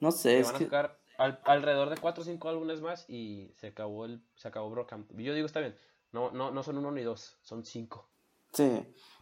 [0.00, 0.64] No sé, Que es van a que...
[0.64, 4.68] sacar al- alrededor de 4 o 5 álbumes más y se acabó el se acabó
[4.70, 5.18] Brockhampton.
[5.20, 5.76] Y yo digo, está bien.
[6.12, 8.06] No, no, no son uno ni dos, son cinco.
[8.52, 8.68] Sí,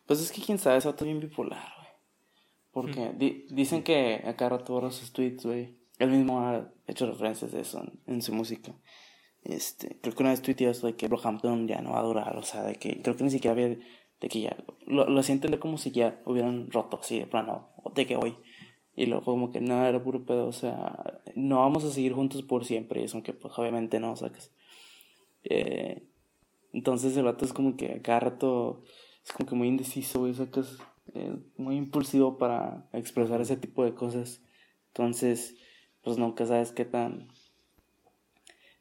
[0.07, 1.89] pues es que quién sabe, está bien bipolar, güey.
[2.73, 5.79] Porque di- dicen que a cada rato borra sus tweets, güey.
[6.01, 8.75] Él mismo ha hecho referencias de eso en, su música.
[9.45, 12.37] Este, creo que una vez tuiteó eso de que Brockhampton ya no va a durar,
[12.39, 15.61] o sea, de que creo que ni siquiera había, de que ya, lo, lo entender
[15.61, 18.35] como si ya hubieran roto, así de plano, o de que hoy.
[18.97, 22.43] Y luego como que no, era puro pedo, o sea, no vamos a seguir juntos
[22.43, 24.53] por siempre, y eso que pues obviamente no, sacas.
[25.45, 26.03] Eh,
[26.73, 28.85] entonces el vato es como que a cada rato
[29.23, 30.79] es como que muy indeciso, güey, sacas
[31.13, 34.43] eh, muy impulsivo para expresar ese tipo de cosas.
[34.89, 35.57] Entonces,
[36.03, 37.29] pues nunca sabes qué tan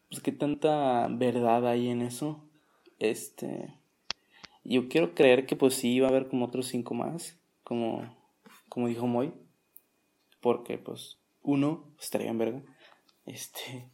[0.10, 2.44] pues qué tanta verdad hay en eso.
[3.00, 3.76] Este
[4.64, 8.16] yo quiero creer que pues sí va a haber como otros cinco más, como
[8.68, 9.34] como dijo Moy,
[10.42, 12.62] porque pues uno pues, estaría en verga.
[13.26, 13.90] Este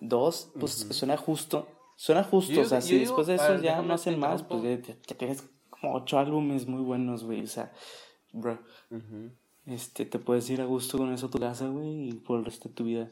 [0.00, 1.68] dos, pues suena justo.
[1.96, 4.44] Suena justo, Yo o sea, si yo después de eso ver, ya no hacen más,
[4.44, 7.72] pues ya, ya- tienes como ocho álbumes muy buenos, güey, o sea,
[8.32, 9.32] bro, Ujú.
[9.68, 12.44] Este, te puedes ir a gusto con eso a tu casa, güey, y por el
[12.44, 13.10] resto de tu vida.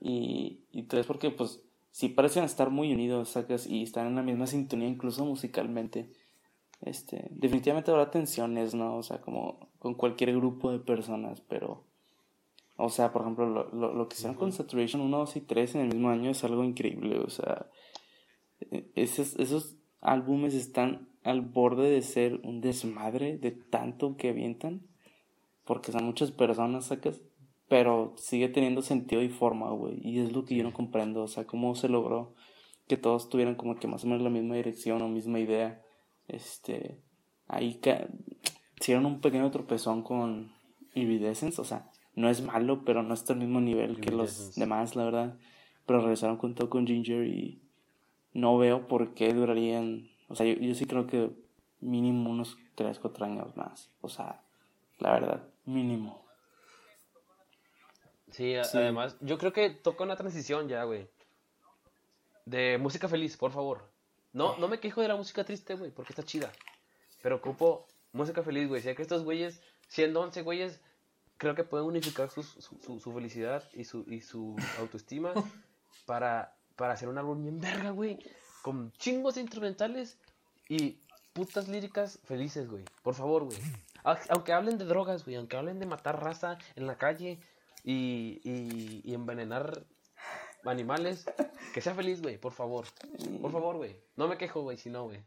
[0.00, 4.22] Y, y tres, porque pues sí parecen estar muy unidos, sacas, y están en la
[4.22, 6.12] misma sintonía, incluso musicalmente.
[6.82, 8.96] Este, definitivamente habrá tensiones, ¿no?
[8.96, 11.84] O sea, como con cualquier grupo de personas, pero,
[12.76, 15.74] o sea, por ejemplo, lo, lo, lo que hicieron con Saturation 1, 2 y 3
[15.74, 17.66] en el mismo año es algo increíble, o sea,
[18.60, 24.82] eh, esos, esos álbumes están al borde de ser un desmadre de tanto que avientan
[25.68, 27.20] porque son muchas personas, sacas,
[27.68, 31.28] pero sigue teniendo sentido y forma, güey, y es lo que yo no comprendo, o
[31.28, 32.34] sea, cómo se logró
[32.86, 35.82] que todos tuvieran como que más o menos la misma dirección o misma idea,
[36.26, 37.02] este,
[37.48, 37.78] ahí
[38.80, 40.52] hicieron un pequeño tropezón con
[40.94, 44.96] Iridescence, o sea, no es malo, pero no está al mismo nivel que los demás,
[44.96, 45.38] la verdad,
[45.84, 47.60] pero regresaron con todo con Ginger y
[48.32, 51.30] no veo por qué durarían, o sea, yo, yo sí creo que
[51.82, 54.40] mínimo unos 3, 4 años más, o sea,
[54.98, 56.24] la verdad, mínimo.
[58.30, 61.08] Sí, además, yo creo que toca una transición ya, güey.
[62.44, 63.88] De música feliz, por favor.
[64.32, 66.52] No, no me quejo de la música triste, güey, porque está chida.
[67.22, 68.82] Pero ocupo música feliz, güey.
[68.82, 70.80] Sé que estos güeyes, siendo 11 güeyes,
[71.36, 75.32] creo que pueden unificar su, su, su felicidad y su, y su autoestima
[76.06, 78.18] para, para hacer un álbum bien verga, güey.
[78.62, 80.18] Con chingos instrumentales
[80.68, 80.98] y
[81.32, 82.84] putas líricas felices, güey.
[83.02, 83.58] Por favor, güey.
[84.04, 85.36] Au- Aunque hablen de drogas, güey.
[85.36, 87.38] Aunque hablen de matar raza en la calle
[87.84, 89.84] y, y, envenenar
[90.64, 91.24] animales.
[91.74, 92.38] Que sea feliz, güey.
[92.38, 92.86] Por favor.
[93.40, 93.96] Por favor, güey.
[94.16, 94.78] No me quejo, güey.
[94.78, 95.20] Si no, güey.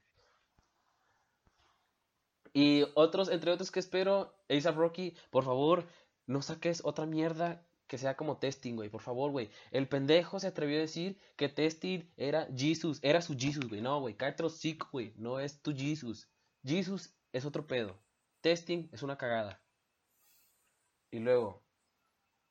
[2.53, 5.86] Y otros, entre otros que espero, A$AP Rocky, por favor,
[6.28, 9.49] no saques otra mierda que sea como testing, güey, por favor, güey.
[9.72, 13.82] El pendejo se atrevió a decir que testing era Jesus, era su Jesus, güey.
[13.82, 15.13] No, güey, hocico, güey.
[15.17, 16.28] No es tu Jesus.
[16.65, 17.97] Jesus es otro pedo.
[18.42, 19.60] Testing es una cagada.
[21.12, 21.62] Y luego,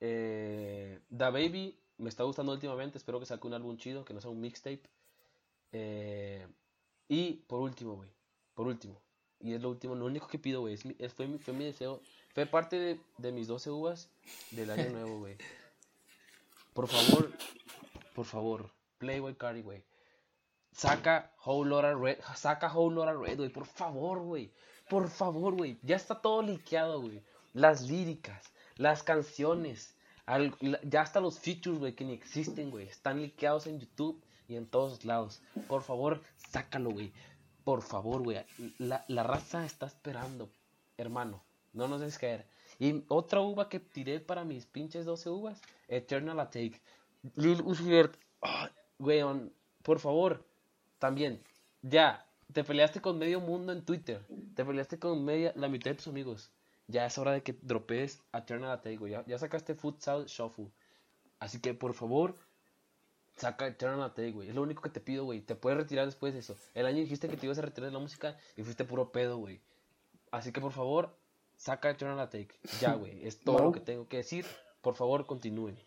[0.00, 2.98] eh, Da Baby me está gustando últimamente.
[2.98, 4.82] Espero que saque un álbum chido, que no sea un mixtape.
[5.72, 6.46] Eh,
[7.08, 8.10] y por último, güey,
[8.54, 9.00] por último,
[9.40, 11.54] y es lo último, lo único que pido, güey, es mi- es- fue, mi, fue
[11.54, 12.00] mi deseo,
[12.34, 14.10] fue parte de, de mis 12 uvas
[14.50, 15.36] del año nuevo, güey.
[16.74, 17.32] Por favor,
[18.14, 19.84] por favor, Playboy Cardi, güey.
[20.72, 24.52] Saca Whole Lotta Red, saca Whole Lotta Red, güey, por favor, güey.
[24.90, 25.78] Por favor, güey.
[25.82, 27.22] Ya está todo liqueado, güey.
[27.54, 29.94] Las líricas, las canciones,
[30.82, 32.88] ya hasta los features, güey, que ni existen, güey.
[32.88, 35.42] Están liqueados en YouTube y en todos lados.
[35.68, 36.20] Por favor,
[36.50, 37.12] sácalo, güey.
[37.62, 38.44] Por favor, güey.
[38.78, 40.50] La, raza está esperando,
[40.96, 41.40] hermano.
[41.72, 42.46] No nos dejes caer.
[42.80, 46.80] Y otra uva que tiré para mis pinches 12 uvas, Eternal Take.
[47.36, 48.16] Lil Uzi Vert,
[48.98, 49.52] weón,
[49.84, 50.44] por favor,
[50.98, 51.42] también,
[51.82, 54.24] ya, te peleaste con medio mundo en Twitter,
[54.54, 56.50] te peleaste con media, la mitad de tus amigos,
[56.88, 60.68] ya es hora de que dropees a Eternal Take, güey, ya, ya sacaste Futsal Shuffle,
[61.38, 62.34] así que por favor,
[63.36, 66.34] saca Eternal Take, güey, es lo único que te pido, güey, te puedes retirar después
[66.34, 68.84] de eso, el año dijiste que te ibas a retirar de la música y fuiste
[68.84, 69.60] puro pedo, güey,
[70.30, 71.14] así que por favor,
[71.56, 73.72] saca Eternal Take, ya, güey, es todo lo No.
[73.72, 74.46] que tengo que decir,
[74.80, 75.78] por favor, continúen.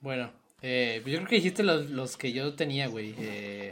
[0.00, 0.32] Bueno,
[0.62, 3.14] eh, yo creo que dijiste los, los que yo tenía, güey.
[3.18, 3.70] Eh,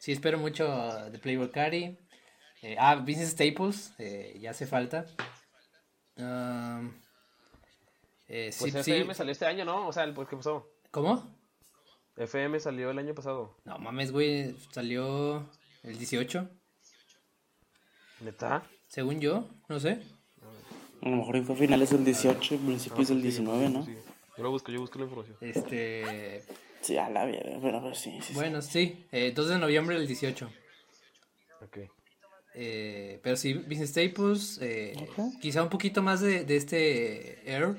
[0.00, 0.66] sí, espero mucho
[1.10, 1.96] de Playboy Cardi.
[2.62, 5.06] Eh, ah, Business Staples, eh, ya hace falta.
[6.16, 6.88] Um,
[8.28, 8.92] eh, Pues sí, sí.
[8.92, 9.86] FM salió este año, ¿no?
[9.88, 10.68] O sea, el- pues, ¿qué pasó?
[10.90, 11.38] ¿Cómo?
[12.16, 13.56] FM salió el año pasado.
[13.64, 15.48] No mames, güey, salió
[15.82, 16.50] el 18,
[18.20, 18.62] ¿Neta?
[18.88, 20.02] según yo, no sé.
[21.02, 23.86] A lo mejor fue a finales del 18, principios del 19, ¿no?
[23.86, 23.96] Sí.
[24.36, 25.38] Yo lo busco, yo busco la información.
[25.40, 26.44] Este,
[26.80, 30.06] Sí, a la verga, pero pues sí, sí, bueno, sí, eh, 2 de noviembre del
[30.06, 30.50] 18.
[31.62, 31.78] Ok.
[32.54, 34.94] Eh, pero sí, Business Staples, eh,
[35.40, 37.76] quizá un poquito más de, de este Air.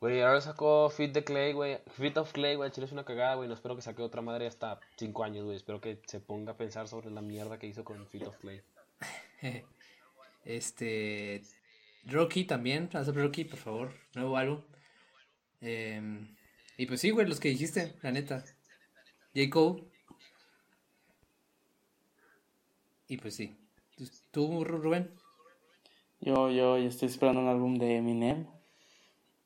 [0.00, 1.78] Güey, ahora sacó Fit de Clay, güey.
[1.96, 2.70] Fit of Clay, güey.
[2.70, 3.48] Chile es una cagada, güey.
[3.48, 5.56] No espero que saque otra madre hasta 5 años, güey.
[5.56, 8.62] Espero que se ponga a pensar sobre la mierda que hizo con Fit of Clay.
[10.44, 11.40] Este,
[12.04, 14.60] Rocky también, Rocky, por favor, nuevo álbum.
[15.62, 16.36] Em,
[16.76, 18.44] y pues sí, güey, los que dijiste, la neta.
[19.34, 19.50] J.
[19.50, 19.84] Cole.
[23.08, 23.56] Y pues sí.
[24.30, 25.14] ¿Tú, Ru- Rubén?
[26.20, 28.44] Yo, yo, yo estoy esperando un álbum de Eminem.
[28.44, 28.50] No,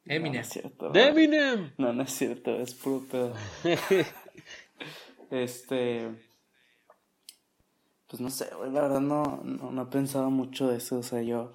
[0.06, 0.40] no Eminem.
[0.40, 0.90] es cierto.
[0.90, 1.08] ¡De no.
[1.08, 1.72] Eminem!
[1.76, 3.34] No, no es cierto, es puro pedo.
[5.30, 6.08] este.
[8.06, 10.98] Pues no sé, güey, la verdad no, no, no he pensado mucho de eso.
[10.98, 11.54] O sea, yo.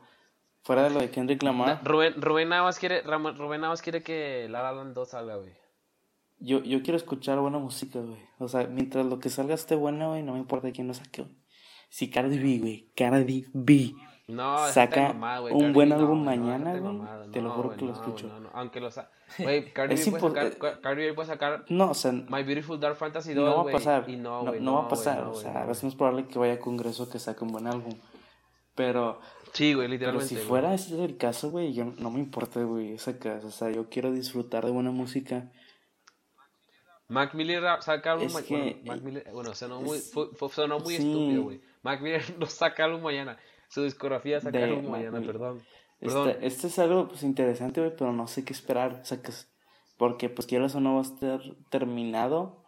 [0.63, 4.01] Fuera de lo de Kendrick Lamar, Rubén, Rubén nada más quiere, Rubén nada más quiere
[4.01, 5.51] que La La Land 2 salga, güey.
[6.43, 8.19] Yo, yo quiero escuchar buena música, güey.
[8.39, 11.23] O sea, mientras lo que salga esté bueno, güey, no me importa quién lo saque,
[11.23, 11.33] güey.
[11.89, 13.93] Si Cardi B, güey, Cardi B
[14.27, 15.53] No, saca mamada, güey.
[15.53, 17.31] un Cardi buen B, no, álbum no, mañana, güey, mamada.
[17.31, 18.27] te lo No, juro güey, que lo no, güey, escucho.
[18.27, 18.49] no, no.
[18.53, 19.09] Aunque lo sa...
[19.39, 22.79] Güey, Cardi Es B puede sacar, Cardi B puede sacar No, o sea, My Beautiful
[22.79, 24.09] Dark Fantasy 2, no va a pasar.
[24.09, 25.23] Y No, no, no va a pasar.
[25.23, 27.51] no, o sea, no, a veces es probable que vaya a Congreso que saque un
[27.51, 27.93] buen álbum.
[28.75, 29.19] Pero,
[29.53, 30.27] Sí, güey, pero literalmente.
[30.29, 30.47] si güey.
[30.47, 33.45] fuera ese el caso, güey, yo no me importa, güey, esa casa.
[33.47, 35.51] O sea, yo quiero disfrutar de buena música.
[37.08, 38.64] Mac Miller saca algo Es mañana.
[38.64, 41.08] Bueno, Mac Miller, bueno, sonó muy, es- fue- fue- sonó muy sí.
[41.08, 41.62] estúpido, güey.
[41.82, 43.38] Mac Miller no saca algo mañana.
[43.68, 45.34] Su discografía saca De algo Mac mañana, Miller.
[45.34, 45.64] perdón.
[45.99, 46.30] Perdón.
[46.30, 48.99] Este, este es algo pues interesante, güey, pero no sé qué esperar.
[49.01, 49.32] O sea, que
[49.97, 52.64] porque pues quieras o no va a estar terminado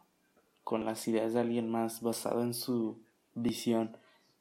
[0.63, 3.97] con las ideas de alguien más basado en su visión.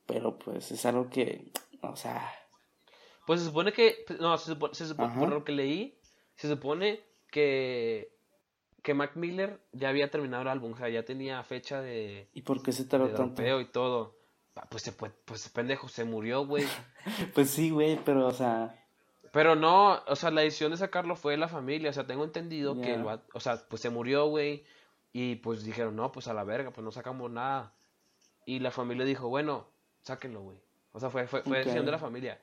[0.06, 1.50] Pero pues es algo que,
[1.82, 2.30] o sea,
[3.26, 5.98] Pues se supone que, no, se supone, se supone- por lo que leí,
[6.36, 7.00] se supone
[7.32, 8.12] que,
[8.84, 12.42] que Mac Miller ya había terminado el álbum, o sea, ya tenía fecha de, ¿y
[12.42, 13.60] por qué se de tardó tanto?
[13.60, 14.14] y todo.
[14.54, 16.66] Ah, Pues, se, pues, pues pendejo, se murió, güey.
[17.34, 18.78] Pues sí, güey, pero o sea,
[19.32, 22.78] Pero no, o sea, la decisión de sacarlo fue la familia, o sea, tengo entendido
[22.78, 24.64] que el o sea, pues se murió, güey,
[25.14, 27.72] y pues dijeron, no, pues a la verga, pues no sacamos nada.
[28.44, 29.66] Y la familia dijo, bueno,
[30.02, 30.58] sáquenlo, güey.
[30.92, 32.38] O sea, fue, fue, decisión de la familia.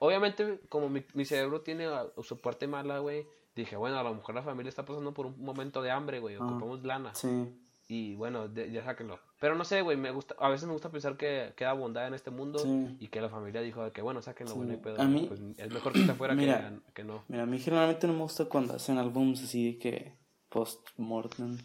[0.00, 4.14] Obviamente, como mi, mi cerebro tiene ah, su parte mala, güey, dije, bueno, a lo
[4.14, 6.44] mejor la familia está pasando por un momento de hambre, güey, Ah.
[6.44, 7.14] ocupamos lana.
[7.14, 7.52] sí.
[7.88, 9.18] Y bueno, de- ya sáquenlo.
[9.38, 12.14] Pero no sé, güey, me gusta, a veces me gusta pensar que queda bondad en
[12.14, 12.96] este mundo Sí.
[13.00, 14.56] y que la familia dijo de que bueno, sáquenlo, Sí.
[14.56, 16.70] güey, no hay pedo, A mí- pues, es mejor que esté afuera Mira.
[16.86, 17.22] que, que no.
[17.28, 20.16] Mira, a mí generalmente no me gusta cuando hacen álbums así de que
[20.48, 21.58] post-mortem.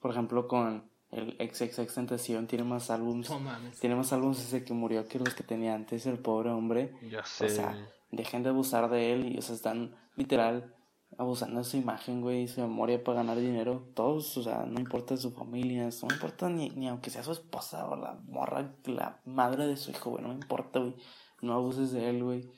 [0.00, 3.28] Por ejemplo, con el XXX Tentación tiene más álbums.
[3.28, 3.78] No mames.
[3.80, 6.94] Tiene más álbumes desde que murió que los que tenía antes el pobre hombre.
[7.10, 7.48] Ya O sé.
[7.48, 7.76] sea,
[8.10, 10.74] dejen de abusar de él y, o sea, están literal
[11.16, 13.88] abusando de su imagen, güey, su memoria para ganar dinero.
[13.94, 17.88] Todos, o sea, no importa su familia, no importa ni, ni aunque sea su esposa
[17.88, 20.94] o la morra, la madre de su hijo, güey, no me importa, güey.
[21.40, 22.50] No abuses de él, güey.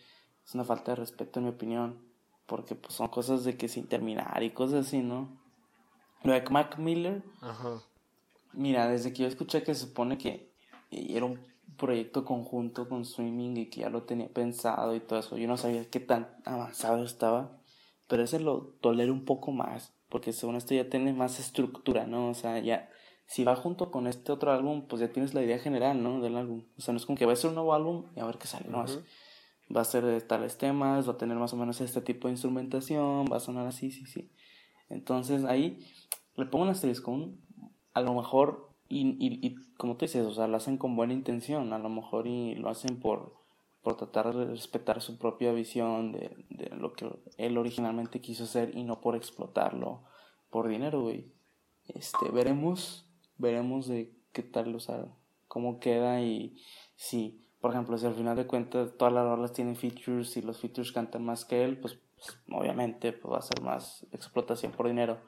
[0.44, 2.02] Es una falta de respeto, en mi opinión.
[2.46, 5.38] Porque, pues, son cosas de que sin terminar y cosas así, ¿no?
[6.22, 7.80] Lo de Mac Miller, Ajá.
[8.52, 10.52] Mira, desde que yo escuché que se supone que
[10.90, 11.40] era un
[11.76, 15.56] proyecto conjunto con streaming y que ya lo tenía pensado y todo eso, yo no
[15.56, 17.59] sabía qué tan avanzado estaba,
[18.10, 22.28] pero ese lo tolero un poco más, porque según esto ya tiene más estructura, ¿no?
[22.30, 22.90] O sea, ya,
[23.26, 26.20] si va junto con este otro álbum, pues ya tienes la idea general, ¿no?
[26.20, 26.64] Del álbum.
[26.76, 28.36] O sea, no es como que va a ser un nuevo álbum y a ver
[28.38, 28.84] qué sale, no,
[29.74, 32.32] va a ser de tales temas, va a tener más o menos este tipo de
[32.32, 34.32] instrumentación, va a sonar así, sí, sí.
[34.88, 35.78] Entonces ahí
[36.34, 37.40] le pongo un asterisco, un-
[37.94, 41.12] a lo mejor, y, y, y como tú dices, o sea, lo hacen con buena
[41.12, 43.39] intención, a lo mejor y lo hacen por,
[43.82, 48.76] por tratar de respetar su propia visión de, de lo que él originalmente quiso hacer
[48.76, 50.04] y no por explotarlo
[50.50, 51.32] por dinero, güey.
[51.86, 53.08] Este, veremos,
[53.38, 55.06] veremos de qué tal, o sea,
[55.48, 56.56] cómo queda y
[56.96, 60.58] si, por ejemplo, si al final de cuentas todas las rolas tienen features y los
[60.58, 64.86] features cantan más que él, pues, pues, obviamente pues, va a ser más explotación por
[64.86, 65.18] dinero.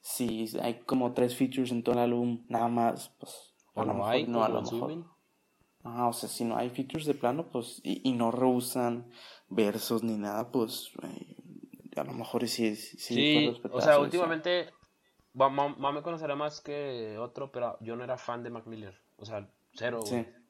[0.00, 3.94] Si hay como tres features en todo el álbum, nada más, pues a lo no
[3.94, 5.04] mejor hay, no, a como lo mejor.
[5.82, 9.10] Ajá, o sea, si no hay features de plano, pues, y, y no rehusan
[9.48, 11.36] versos ni nada, pues, eh,
[11.96, 14.70] a lo mejor sí, sí, sí, o sea, últimamente
[15.32, 18.98] mamá me conocerá más que otro, pero yo no era fan de Mac Miller.
[19.16, 20.22] O sea, cero, visión.
[20.22, 20.34] güey.
[20.34, 20.40] Sí.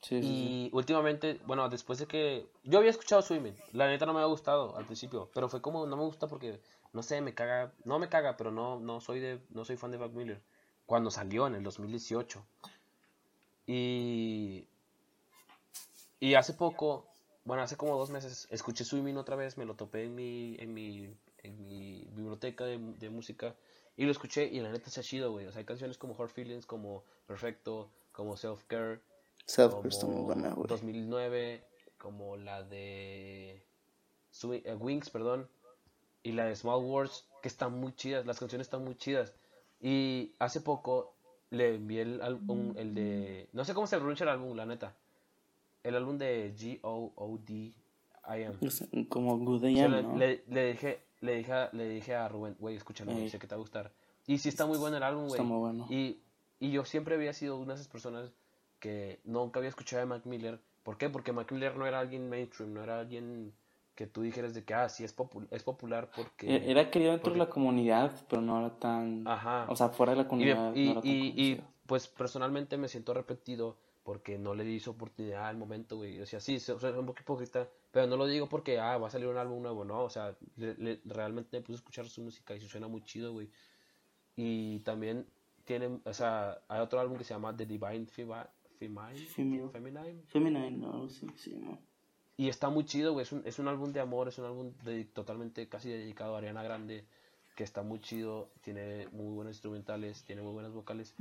[0.00, 0.28] Sí, sí, sí.
[0.28, 2.46] Y últimamente, bueno, después de que...
[2.62, 5.86] Yo había escuchado Swimming, la neta no me había gustado al principio, pero fue como,
[5.86, 6.60] no me gusta porque,
[6.92, 9.90] no sé, me caga, no me caga, pero no, no soy de, no soy fan
[9.90, 10.40] de Mac Miller,
[10.86, 12.46] cuando salió en el 2018.
[13.68, 14.66] Y...
[16.20, 17.06] Y hace poco,
[17.44, 20.74] bueno, hace como dos meses, escuché Swimming otra vez, me lo topé en mi, en
[20.74, 21.14] mi,
[21.44, 23.54] en mi biblioteca de, de música
[23.96, 25.46] y lo escuché y la neta se ha chido, güey.
[25.46, 29.00] O sea, hay canciones como Hard Feelings, como Perfecto, como Self Care,
[29.48, 30.68] Self-Care está muy buena, güey.
[30.68, 31.64] 2009,
[31.96, 33.62] como la de
[34.42, 35.48] eh, Wings, perdón,
[36.22, 39.34] y la de Small Wars, que están muy chidas, las canciones están muy chidas.
[39.80, 41.14] Y hace poco
[41.50, 44.94] le envié el álbum, el de, no sé cómo se pronuncia el álbum, la neta.
[45.82, 46.52] El álbum de
[47.48, 49.06] G-O-O-D-I-M.
[49.08, 50.16] Como Good O sea, AM, le, ¿no?
[50.16, 53.30] le- le dije, le dije, a- le dije a Rubén, güey, escúchalo, güey, Ey.
[53.30, 53.92] sé que te va a gustar.
[54.26, 55.32] Y sí está muy bueno el álbum, güey.
[55.40, 55.86] Está muy bueno.
[55.88, 56.18] Y,
[56.60, 58.30] y yo siempre había sido una de esas personas
[58.78, 60.60] que nunca había escuchado de Mac Miller.
[60.82, 61.08] ¿Por qué?
[61.08, 63.52] Porque Mac Miller no era alguien mainstream, no era alguien
[63.98, 66.46] que tú dijeras de que, ah, sí, es, popu- es popular porque...
[66.54, 69.26] E- Era querido dentro de porque- la comunidad, pero no era tan...
[69.26, 69.66] Ajá.
[69.68, 72.76] O sea, fuera de la Y, comunidad y- no era tan y- y, pues personalmente
[72.76, 76.20] me siento arrepentido porque no le di su oportunidad al momento, güey.
[76.20, 79.08] O sea, sí, so- soy un poco hipócrita, pero no lo digo porque, ah, va
[79.08, 80.04] a salir un álbum nuevo, no.
[80.04, 83.32] O sea, le- le- realmente me puse a escuchar su música y suena muy chido,
[83.32, 83.50] güey.
[84.36, 85.26] Y también
[85.64, 88.06] tiene, o sea, hay otro álbum que se llama The Divine.
[88.06, 88.46] Female.
[88.78, 90.22] Feminine.
[90.28, 91.80] Feminine, no, sí, sí, no.
[92.38, 93.24] Y está muy chido, güey.
[93.24, 96.38] Es un, es un álbum de amor, es un álbum de- totalmente casi dedicado a
[96.38, 97.04] Ariana Grande,
[97.56, 101.14] que está muy chido, tiene muy buenos instrumentales, tiene muy buenas vocales.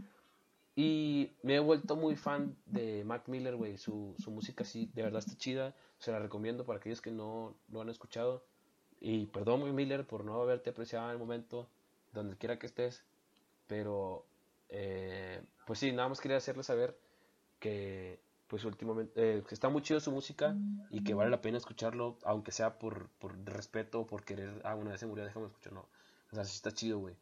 [0.76, 3.78] Y me he vuelto muy fan de Mac Miller, güey.
[3.78, 5.76] Su, su música sí, de verdad está chida.
[5.98, 8.44] Se la recomiendo para aquellos que no lo han escuchado.
[9.02, 11.68] Y perdón, Mac Miller, por no haberte apreciado en el momento,
[12.14, 13.04] donde quiera que estés.
[13.66, 14.24] Pero,
[14.70, 16.96] eh, pues sí, nada más quería hacerles saber
[17.60, 20.56] que pues últimamente eh, está muy chido su música
[20.90, 24.92] y que vale la pena escucharlo, aunque sea por, por respeto, por querer, ah, una
[24.92, 25.88] vez se murió, déjame escucharlo.
[26.32, 27.16] O sea, sí está chido, güey.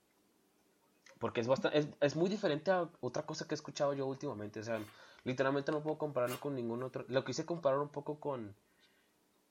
[1.20, 4.60] Porque es bastante, es, es muy diferente a otra cosa que he escuchado yo últimamente.
[4.60, 4.80] O sea,
[5.24, 7.06] literalmente no puedo compararlo con ningún otro.
[7.08, 8.56] Lo quise comparar un poco con,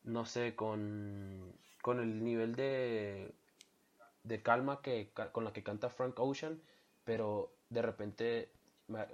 [0.04, 1.52] no sé, con,
[1.82, 3.34] con el nivel de,
[4.22, 6.60] de calma que, con la que canta Frank Ocean,
[7.04, 8.50] pero de repente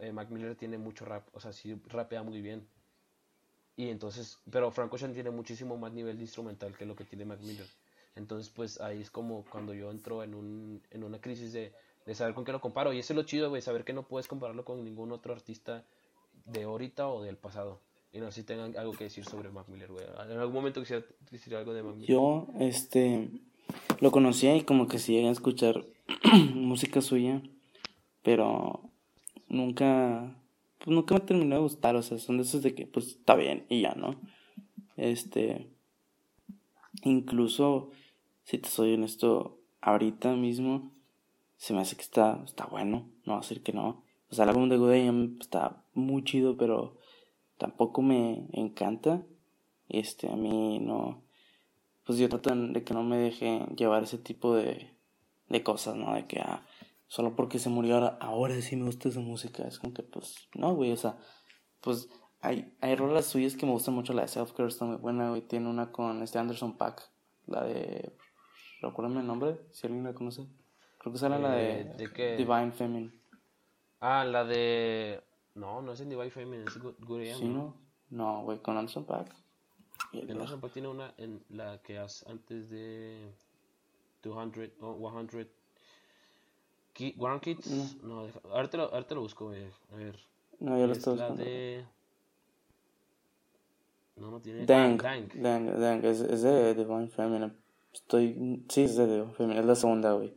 [0.00, 2.66] Eh, Mac Miller tiene mucho rap, o sea, sí rapea muy bien.
[3.76, 7.24] Y entonces, pero Frank Ocean tiene muchísimo más nivel de instrumental que lo que tiene
[7.24, 7.66] Mac Miller.
[8.16, 11.72] Entonces, pues ahí es como cuando yo entro en, un, en una crisis de,
[12.04, 12.92] de saber con qué lo comparo.
[12.92, 15.84] Y eso es lo chido, güey, saber que no puedes compararlo con ningún otro artista
[16.44, 17.80] de ahorita o del pasado.
[18.12, 20.04] Y no sé si tengan algo que decir sobre Mac Miller, güey.
[20.28, 22.10] En algún momento quisiera decir algo de Mac Miller.
[22.10, 23.30] Yo, este,
[24.00, 25.86] lo conocía y como que sí llegué a escuchar
[26.54, 27.40] música suya,
[28.22, 28.89] pero
[29.50, 30.36] nunca,
[30.78, 33.34] pues nunca me terminó de gustar, o sea, son de esos de que, pues, está
[33.34, 34.18] bien y ya, ¿no?
[34.96, 35.70] Este,
[37.02, 37.90] incluso,
[38.44, 40.90] si te soy honesto, ahorita mismo,
[41.56, 44.02] se me hace que está, está bueno, no va a que no.
[44.30, 46.96] O sea, el álbum de Good AM está muy chido, pero
[47.58, 49.22] tampoco me encanta.
[49.88, 51.22] Este, a mí no,
[52.04, 54.90] pues yo trato de que no me deje llevar ese tipo de,
[55.48, 56.14] de cosas, ¿no?
[56.14, 56.64] De que, ah,
[57.10, 59.64] solo porque se murió ahora, ahora sí me gusta su música.
[59.64, 61.18] Es como que, pues, no, güey, o sea,
[61.80, 62.08] pues
[62.40, 64.12] hay, hay rolas suyas que me gustan mucho.
[64.12, 65.42] La de Self Care está muy buena, güey.
[65.42, 67.10] Tiene una con este Anderson Pack,
[67.46, 68.16] la de,
[68.80, 70.46] recuérdame el nombre, si alguien la conoce.
[70.98, 72.36] Creo que sale la de, Eh, ¿de qué?
[72.36, 73.12] Divine Feminine.
[74.00, 75.20] Ah, la de...
[75.56, 77.76] No, no es en Divine Feminine, es Good, Good AM, ¿Sí, no?
[78.08, 79.34] No, güey, con Anderson Pack.
[80.12, 83.34] El- Anderson Paak tiene una en la que hace antes de
[84.22, 85.50] 200 o 100
[87.00, 87.96] Ki- One Kids.
[88.02, 89.64] No, deja- ahorita lo, ahorita lo busco, güey.
[89.92, 90.18] A ver.
[90.58, 91.42] No, yo lo es estoy buscando.
[91.42, 91.84] de.
[94.16, 94.66] No, no tiene.
[94.66, 95.28] Dang, Ah, Dang.
[95.42, 97.52] Dang, Dang, es, es de Divine Feminine.
[97.92, 100.34] Estoy, sí, es de Divine Feminine, es la segunda, güey.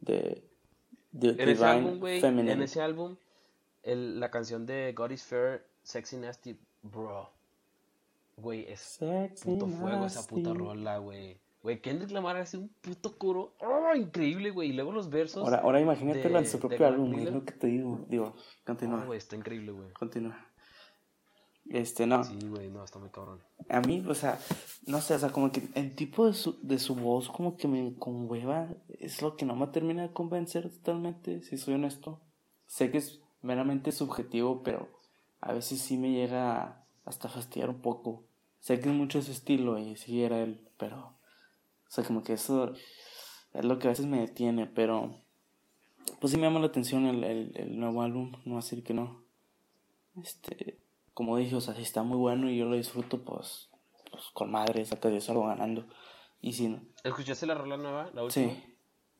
[0.00, 0.42] De,
[1.12, 2.20] de En ese Divine álbum, güey.
[2.20, 2.52] Feminine.
[2.52, 3.16] En ese álbum,
[3.84, 7.30] el, la canción de God is Fair, Sexy Nasty, bro.
[8.36, 10.34] Güey, es Sexy puto fuego esa nasty.
[10.34, 11.38] puta rola, güey.
[11.64, 13.54] Güey, Kendrick Lamar hace un puto coro.
[13.60, 14.68] ¡Oh, increíble, güey!
[14.68, 15.42] Y luego los versos.
[15.42, 17.32] Ahora, ahora imagínate de- en su propio álbum, Miller.
[17.32, 18.04] lo que te digo.
[18.10, 18.36] Digo,
[18.66, 19.90] continúa, No, güey, está increíble, güey.
[19.94, 20.36] continúa.
[21.70, 22.22] Este, no.
[22.22, 23.40] Sí, güey, no, está muy cabrón.
[23.70, 24.38] A mí, o sea,
[24.86, 27.66] no sé, o sea, como que el tipo de su, de su voz como que
[27.66, 32.20] me conmueva, es lo que no me termina de convencer totalmente, si soy honesto.
[32.66, 34.90] Sé que es meramente subjetivo, pero
[35.40, 38.24] a veces sí me llega hasta fastidiar un poco.
[38.60, 41.13] Sé que es mucho su estilo y sí era él, pero,
[41.94, 42.74] sea, como que eso
[43.52, 45.20] es lo que a veces me detiene, pero,
[46.20, 49.22] pues sí me llama la atención el, el, el nuevo álbum, no decir que no.
[50.22, 50.78] Este,
[51.12, 53.70] como dije, o sea, si está muy bueno y yo lo disfruto, pues,
[54.10, 55.86] pues con madre, saca yo salgo ganando.
[56.40, 58.10] Y si no, ¿Escuchaste la rola nueva?
[58.14, 58.50] La última.
[58.50, 58.64] sí.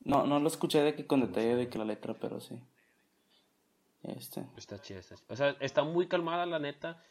[0.01, 2.59] No, no lo escuché de que con detalle de que la letra, pero sí.
[4.03, 4.45] Este.
[4.55, 5.25] Está chida, está chida.
[5.29, 7.01] O sea, está muy calmada la neta.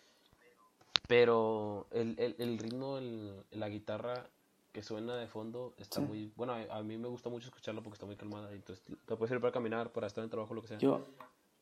[1.09, 4.31] Pero el, el, el ritmo, el, la guitarra
[4.75, 6.07] que suena de fondo está Sí.
[6.07, 6.33] muy...
[6.37, 8.53] Bueno, a, a mí me gusta mucho escucharla porque está muy calmada.
[8.53, 10.79] y Entonces te puede servir para caminar, para estar en el trabajo, lo que sea.
[10.79, 11.07] Yo,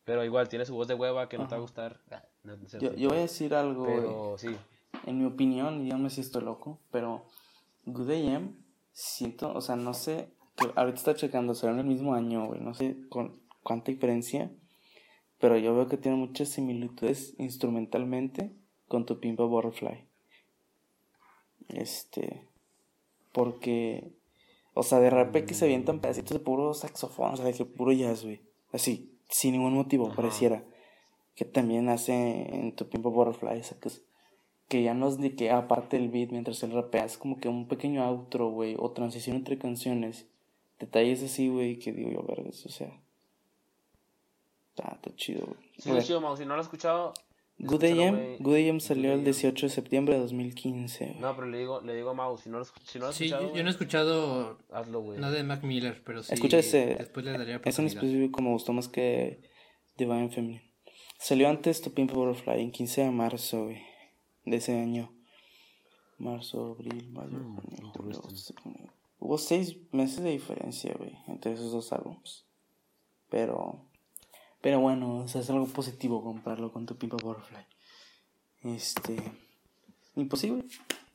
[0.05, 2.01] Pero igual, tiene su voz de hueva que no te va a gustar.
[2.11, 3.85] Ah, no, no es yo, voy a decir algo.
[3.85, 4.57] Pero sí.
[5.07, 7.27] En mi opinión, díganme si estoy loco, pero
[7.85, 8.57] Good AM,
[8.93, 10.31] siento, o sea, no sé,
[10.75, 14.51] ahorita está checando, será en el mismo año, güey, no sé con cuánta diferencia,
[15.39, 18.53] pero yo veo que tiene muchas similitudes instrumentalmente
[18.89, 20.07] con tu Pimpa Butterfly.
[21.69, 22.47] Este,
[23.33, 24.12] porque,
[24.74, 27.64] o sea, de repente que se avientan pedacitos de puro saxofón, o sea, de que
[27.64, 30.64] puro jazz, güey, así, sin ningún motivo, pareciera,
[31.35, 34.03] que también hace en tu Pimpa Butterfly, o sea, que es
[34.72, 37.51] que ya no es de que aparte el beat mientras él rapea, es como que
[37.51, 40.26] un pequeño outro, güey, o transición entre canciones.
[40.78, 42.99] Detalles así, güey, que digo yo, vergas, o sea.
[44.70, 45.59] Está, está chido, güey.
[45.76, 46.39] Sí, chido, Mau.
[46.39, 47.12] Si no lo has escuchado...
[47.59, 48.36] Good AM.
[48.40, 49.24] Good AM salió Good el AM.
[49.24, 51.18] 18 de septiembre de 2015, güey.
[51.20, 53.16] No, pero le digo, le digo a Mau, si no lo, si no lo has
[53.16, 55.18] Sí, escuchado, yo, yo no he escuchado hazlo, güey.
[55.20, 56.34] nada de Mac Miller, pero sí.
[56.34, 56.96] Escucha ese.
[56.96, 59.42] Después le daría Es un específico me gustó más que
[59.96, 60.62] Divine Feminine.
[61.18, 63.82] Salió antes To Pimp Butterfly, en 15 de marzo, güey,
[64.44, 65.12] de ese año.
[66.18, 68.90] Marzo, abril, mayo, Mm, junio, julio, agosto, septiembre.
[69.20, 72.44] Hubo seis meses de diferencia, güey, entre esos dos álbumes.
[73.28, 73.86] Pero,
[74.63, 77.67] pero bueno, o sea, es algo positivo comprarlo con Tu Pimp a Butterfly.
[78.63, 79.17] Este,
[80.17, 80.65] imposible.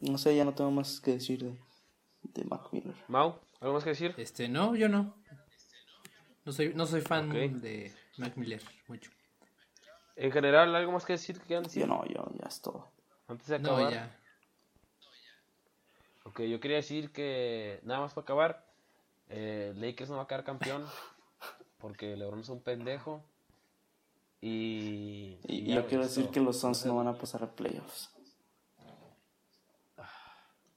[0.02, 1.58] No sé, ya no tengo más que decir de,
[2.22, 2.94] de Mac Miller.
[3.08, 4.14] Mau, ¿algo más que decir?
[4.18, 5.16] Este, no, yo no.
[6.46, 9.12] No soy, no soy fan de Mac Miller, mucho.
[10.16, 11.40] En general, ¿algo más que decir?
[11.40, 11.82] que quieran decir?
[11.82, 12.92] Yo no, yo ya es todo.
[13.28, 13.94] Antes de No, acabar.
[13.94, 14.20] ya.
[16.24, 18.66] Ok, yo quería decir que nada más para acabar,
[19.30, 20.86] eh, Lakers no va a quedar campeón
[21.78, 23.24] porque LeBron es un pendejo.
[24.42, 28.12] Y, Y yo quiero decir que los Suns no van a pasar a playoffs.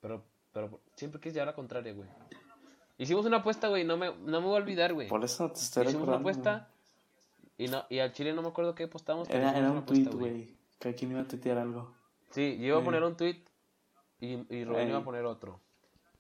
[0.01, 2.09] Pero, pero siempre quieres llevar la contraria, güey.
[2.97, 5.09] Hicimos una apuesta, güey, no me, no me voy a olvidar, güey.
[5.09, 6.69] Por eso te estoy Hicimos una apuesta
[7.59, 9.29] y, no, y al Chile no me acuerdo qué apostamos.
[9.29, 10.57] Era, era un tweet, güey.
[10.79, 11.95] Que alguien iba a tuitear algo.
[12.31, 12.85] Sí, yo iba a Sí.
[12.85, 13.43] poner un tweet
[14.21, 15.05] y, y Rubén iba a Ey.
[15.05, 15.61] poner otro.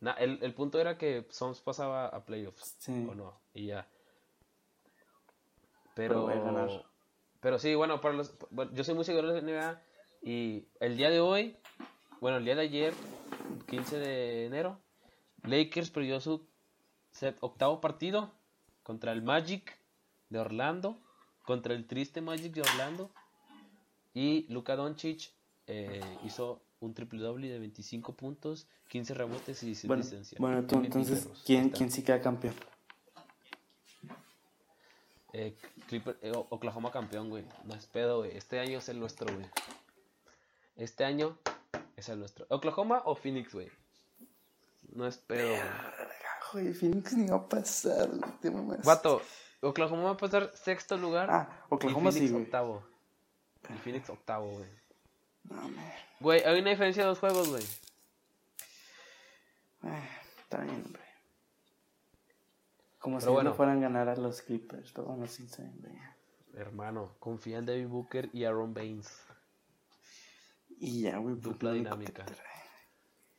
[0.00, 2.76] Na- el, el punto era que Sons pasaba a playoffs.
[2.78, 3.06] Sí.
[3.10, 3.86] O no, y ya.
[5.94, 6.84] Pero Pero, voy a ganar.
[7.40, 8.34] Pero sí, bueno, para los,
[8.72, 9.82] yo soy muy seguidor de la NBA
[10.22, 11.56] y el día de hoy,
[12.20, 12.94] bueno, el día de ayer,
[13.68, 14.78] 15 de enero,
[15.44, 16.46] Lakers perdió su
[17.10, 18.30] set- octavo partido
[18.82, 19.76] contra el Magic
[20.28, 20.98] de Orlando,
[21.44, 23.10] contra el triste Magic de Orlando.
[24.12, 25.30] Y Luka Doncic
[25.66, 30.40] eh, hizo un triple doble de 25 puntos, 15 rebotes y 16 Bueno, asistencias.
[30.40, 31.70] bueno tú, entonces, ¿quién.
[31.70, 32.54] ¿quién sí queda campeón?
[35.32, 35.56] Eh,
[35.88, 37.44] Clipper- eh, Oklahoma campeón, güey.
[37.64, 38.36] No es pedo, güey.
[38.36, 39.46] Este año es el nuestro, güey.
[40.76, 41.38] Este año
[41.96, 42.46] es el nuestro.
[42.48, 43.70] ¿Oklahoma o Phoenix, güey?
[44.92, 45.48] No es pedo,
[46.52, 46.72] güey.
[46.74, 48.50] Phoenix ni va a pasar, güey, te.
[48.84, 49.22] Vato,
[49.60, 51.28] Oklahoma va a pasar sexto lugar.
[51.30, 52.44] Ah, Oklahoma y Phoenix sí, güey.
[52.46, 52.82] octavo.
[53.68, 54.68] Y Phoenix octavo, güey.
[55.44, 55.92] No, man.
[56.18, 57.64] Güey, hay una diferencia de dos juegos, güey.
[59.82, 60.02] Ah,
[60.42, 61.02] Está bien, hombre.
[63.00, 63.50] Como Pero si bueno.
[63.50, 65.94] no fueran a ganar a los Clippers, pero bueno, sí, sí, güey.
[66.54, 69.10] Hermano, confía en Devin Booker y Aaron Baines.
[70.78, 71.34] Y ya, güey.
[71.34, 72.24] pues, Dupla dinámica.
[72.24, 72.46] que trae.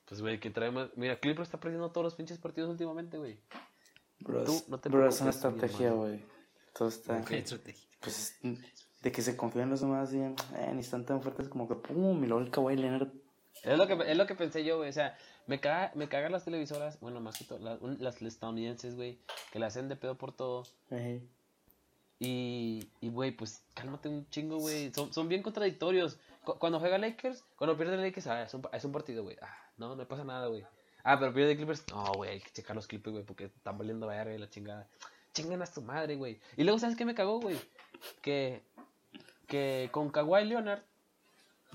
[0.08, 0.90] Pues, güey, que traemos.
[0.96, 3.40] Mira, Clippers está perdiendo todos los pinches partidos últimamente, güey.
[4.20, 6.24] Bro, Tú es- no te bro, es una estrategia, güey.
[6.74, 7.24] Todo está...
[7.24, 7.88] Qué estrategia.
[8.02, 8.40] Pues,
[9.02, 12.24] de que se confían los demás, bien, eh, ni están tan fuertes como que pum,
[12.24, 13.10] y luego el Kawhi Leonard.
[13.64, 14.90] Es lo que, es lo que pensé yo, güey.
[14.90, 15.18] O sea,
[15.52, 19.20] me caga, me cagan las televisoras, bueno, más que todo, las, un- las estadounidenses, güey,
[19.52, 20.64] que la hacen de pedo por todo.
[20.92, 21.22] eh,
[22.20, 24.94] Y, y güey, pues cálmate un chingo, güey.
[24.94, 26.18] Son, son bien contradictorios.
[26.46, 29.36] Cu- cuando juega Lakers, cuando pierde Lakers, ah, es un, es un partido, güey.
[29.42, 30.64] Ah, no, no pasa nada, güey.
[31.04, 31.84] Ah, pero pierde Clippers.
[31.90, 34.88] No, güey, hay que checar los Clippers, güey, porque están valiendo verga y la chingada.
[35.34, 36.40] Chingan a su madre, güey.
[36.58, 37.58] Y luego, ¿sabes qué me cagó, güey?
[38.22, 38.62] Que,
[39.48, 40.84] que con Kawhi Leonard,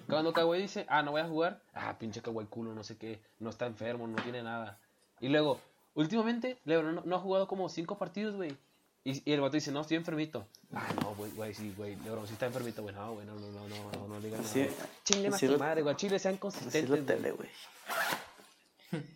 [0.09, 3.19] cuando Kawhi dice, ah, no voy a jugar, ah, pinche Kawhi culo, no sé qué,
[3.41, 4.79] no está enfermo, no tiene nada.
[5.21, 5.61] Y luego,
[5.95, 8.57] últimamente, LeBron no, no ha jugado como cinco partidos, güey.
[9.05, 10.47] Y, y el vato dice, no, estoy enfermito.
[10.75, 13.51] Ah, no, güey, güey, sí, güey, LeBron sí está enfermito, güey, no, güey, no, no,
[13.53, 14.69] no, no, no, no digan nada.
[15.05, 17.49] Chinguen a así su lo- madre, güey, Chile sean consistentes, güey.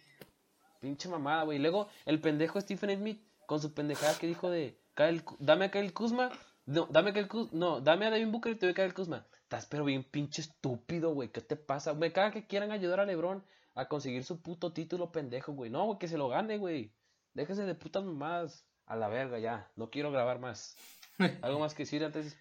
[0.81, 1.59] Pinche mamada, güey.
[1.59, 5.70] Y Luego, el pendejo Stephen Smith, con su pendejada que dijo de, Kyle dame a
[5.70, 6.31] Kyle Kuzma,
[6.66, 8.95] no, dame a Kyle Kuz- no, dame a Devin Booker y te doy a Kyle
[8.95, 9.26] Kuzma.
[9.51, 11.30] Estás pero bien pinche estúpido, güey.
[11.30, 11.92] ¿Qué te pasa?
[11.92, 13.44] Me caga que quieran ayudar a LeBron
[13.74, 15.72] a conseguir su puto título pendejo, güey.
[15.72, 16.92] No, güey, que se lo gane, güey.
[17.34, 18.64] Déjese de putas mamadas.
[18.86, 19.68] A la verga, ya.
[19.74, 20.76] No quiero grabar más.
[21.42, 22.38] Algo más que decir antes.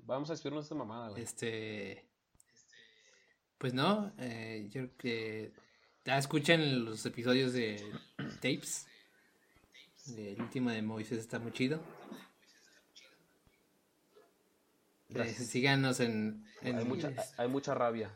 [0.00, 1.22] Vamos a despedirnos de esta mamada, güey.
[1.22, 2.06] Este.
[3.56, 5.52] Pues no, eh, yo creo que.
[6.04, 7.82] Ya escuchen los episodios de
[8.42, 8.86] Tapes.
[10.14, 11.80] El último de Moisés está muy chido.
[15.08, 15.46] Eh, Gracias.
[15.48, 16.44] síganos en.
[16.62, 18.10] en Hay mucha, hay mucha rabia.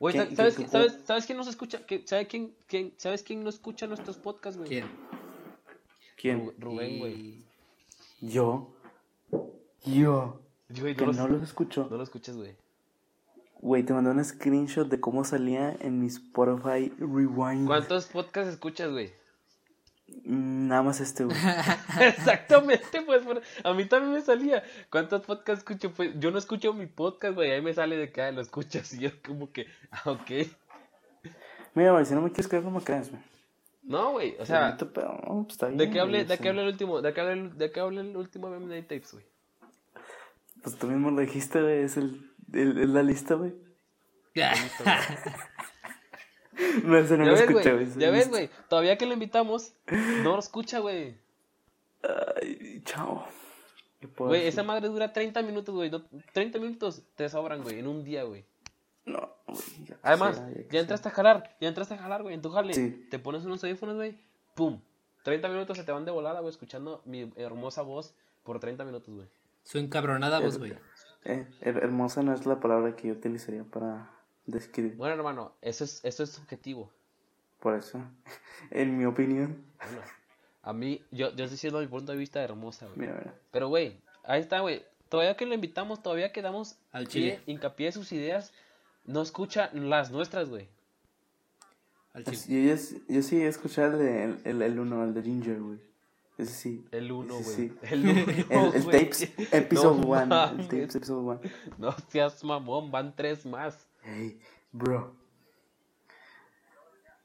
[0.00, 1.84] Güey, ¿Quién- ¿sabes, quién- sabes, sabes quién nos escucha?
[1.86, 4.68] ¿Qué- ¿Sabe quién, quién, ¿Sabes quién no escucha nuestros podcasts, güey?
[4.68, 4.86] ¿Quién?
[6.16, 6.46] ¿Quién?
[6.46, 7.12] Ru- Rubén, güey.
[7.14, 7.44] Y-
[8.20, 8.74] Yo.
[9.84, 10.40] Yo.
[10.72, 11.86] Que no, no los- los escucho.
[11.90, 12.56] no lo escuchas, güey.
[13.60, 17.66] Güey, te mandé un screenshot de cómo salía en mi Spotify Rewind.
[17.66, 19.12] ¿Cuántos podcasts escuchas, güey?
[20.24, 21.36] Mm, Nada más este, güey.
[22.00, 24.62] Exactamente, pues por- a mí también me salía.
[24.90, 25.92] ¿Cuántos podcasts escucho?
[25.92, 27.50] Pues yo no escucho mi podcast, güey.
[27.52, 30.30] Ahí me sale de que ah, lo escuchas y yo como que, ah, ok.
[31.74, 33.22] Mira, güey, si no me quieres creer, no me creas, güey.
[33.82, 35.76] No, güey, o sea, pero, no, pues está bien.
[35.78, 38.74] ¿de qué hable, el último, de qué hable el, de qué hable el último meme
[38.74, 39.26] de tapes, güey?
[40.62, 41.82] Pues tú mismo lo dijiste, güey.
[41.82, 43.52] Es, el, el- es la lista, güey.
[46.84, 49.74] No, ese no Ya lo ves, escuché, güey, ya ves, güey, todavía que lo invitamos,
[50.22, 51.16] no lo escucha, güey.
[52.02, 53.24] Ay, chao.
[54.00, 55.90] ¿Qué puedo Güey, esa madre dura 30 minutos, güey.
[55.90, 58.44] no- 30 minutos te sobran, güey, en un día, güey.
[59.06, 59.58] No, güey.
[59.84, 62.74] ya Además, ya entraste a jalar, ya entraste a jalar, güey, en tu jale.
[62.74, 63.06] Sí.
[63.10, 64.18] Te pones unos audífonos, güey,
[64.54, 64.80] pum.
[65.22, 69.14] 30 minutos se te van de volada, güey, escuchando mi hermosa voz por 30 minutos,
[69.14, 69.26] güey.
[69.62, 70.74] Su encabronada voz, güey.
[71.24, 74.10] Eh, her- hermosa no es la palabra que yo utilizaría para
[74.46, 76.90] Bueno, hermano, eso es, eso es subjetivo.
[77.60, 78.00] Por eso,
[78.70, 79.64] en mi opinión.
[79.78, 80.02] Bueno,
[80.62, 82.98] a mí, yo, yo estoy diciendo mi punto de vista hermosa, güey.
[82.98, 83.34] Mira, mira.
[83.50, 84.84] Pero, güey, ahí está, güey.
[85.08, 87.40] Todavía que lo invitamos, todavía que damos Al pie- chile.
[87.46, 88.52] hincapié de sus ideas,
[89.04, 90.68] no escucha las nuestras, güey.
[92.12, 92.66] Al chile.
[92.66, 93.98] Yo, yo, yo sí he escuchado el,
[94.42, 95.78] de- el, el, uno, el de Ginger, güey.
[96.36, 96.84] Ese sí.
[96.90, 97.68] El uno, Ese güey.
[97.68, 97.78] sí.
[97.90, 98.20] El uno,
[98.50, 99.04] El, el güey.
[99.04, 99.22] tapes,
[99.52, 100.22] episode No one.
[100.22, 100.28] El
[100.68, 101.40] tapes, episode one.
[101.78, 103.86] No seas mamón, van tres más.
[104.04, 104.40] Hey,
[104.72, 105.14] bro.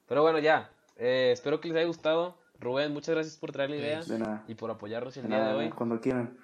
[0.07, 0.71] Pero bueno, ya.
[0.95, 2.37] Eh, espero que les haya gustado.
[2.59, 4.43] Rubén, muchas gracias por traer la idea De nada.
[4.47, 5.69] y por apoyarnos el De día de nada, hoy.
[5.69, 6.37] cuando quieran.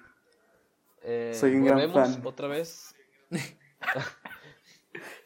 [1.02, 2.20] Eh, Soy un gran fan.
[2.24, 2.94] otra vez.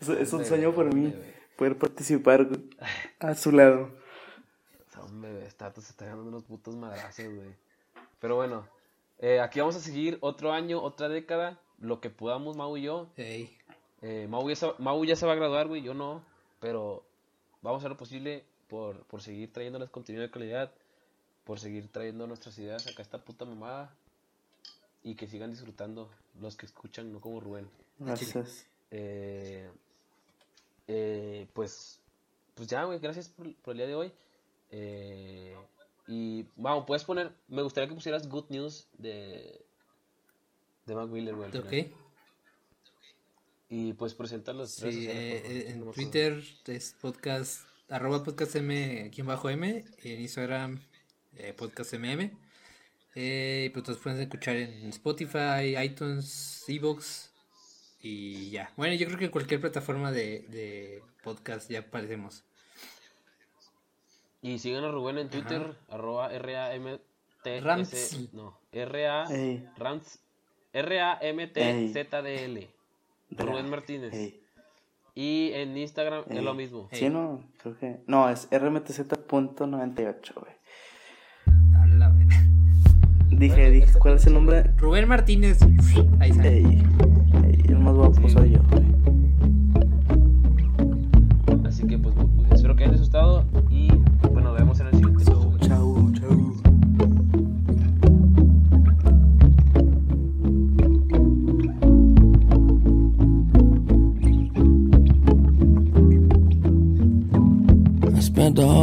[0.00, 1.14] Es, es un sueño para mí
[1.56, 2.60] poder participar güey,
[3.20, 3.90] a su lado.
[4.88, 7.54] O sea, Hombre, esta se está dando unos putos madrazos, güey.
[8.18, 8.66] Pero bueno,
[9.18, 13.12] eh, aquí vamos a seguir otro año, otra década, lo que podamos, Mau y yo.
[13.16, 13.56] Ey.
[14.02, 16.22] Eh, Mau, ya se, Mau ya se va a graduar, güey, yo no.
[16.60, 17.04] Pero
[17.62, 20.72] vamos a hacer lo posible por, por seguir trayéndoles contenido de calidad,
[21.44, 23.94] por seguir trayendo nuestras ideas acá a esta puta mamada.
[25.02, 27.68] Y que sigan disfrutando los que escuchan, no como Rubén.
[27.98, 28.66] Gracias.
[28.90, 29.70] Eh,
[30.88, 32.00] eh, pues,
[32.54, 34.12] pues ya, güey, gracias por, por el día de hoy.
[34.70, 35.56] Eh,
[36.06, 39.64] y, vamos, puedes poner, me gustaría que pusieras Good News de,
[40.86, 41.56] de Mac Miller, güey.
[41.56, 41.94] Ok.
[43.70, 45.92] Y pues presentar redes Sí, sociales, eh, favor, eh, no en.
[45.92, 50.80] Twitter es podcast, arroba podcast M, aquí bajo M, y en Instagram
[51.36, 52.32] eh, podcast MM.
[53.14, 57.30] Eh, y pues nos pueden escuchar en Spotify, iTunes, Evox
[58.00, 58.72] y ya.
[58.76, 62.42] Bueno, yo creo que en cualquier plataforma de, de podcast ya aparecemos.
[64.42, 67.60] Y sigan a Rubén en Twitter, arroba R-A-M-T-S.
[67.60, 68.32] Rams.
[68.32, 69.24] No, R-A.
[69.30, 69.68] Ey.
[69.76, 70.18] Rams.
[70.72, 72.68] R-A-M-T-Z-D-L.
[73.36, 74.10] Rubén Martínez.
[74.12, 74.42] Hey,
[75.14, 76.44] Y en Instagram es Ey.
[76.44, 76.88] lo mismo.
[76.92, 77.42] ¿Sí no?
[77.62, 78.00] Creo que.
[78.06, 80.52] No, es rmtz.98, güey.
[81.98, 82.36] La verga.
[83.28, 84.62] Dije, dije, ¿cuál es el nombre?
[84.76, 85.58] Rubén Martínez.
[86.20, 86.48] Ahí está.
[86.48, 86.64] Ey,
[87.44, 88.84] ey, el más guapo soy yo, güey.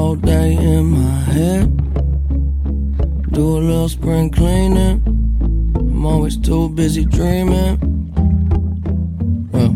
[0.07, 1.67] Whole day in my head.
[3.33, 5.01] Do a little spring cleaning.
[5.75, 7.75] I'm always too busy dreaming.
[9.51, 9.73] Well,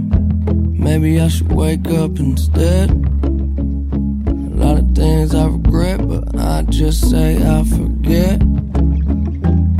[0.88, 2.92] maybe I should wake up instead.
[2.92, 8.42] A lot of things I regret, but I just say I forget.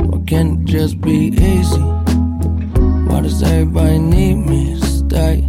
[0.08, 1.86] Why can't it just be easy?
[3.08, 5.48] Why does everybody need me to stay?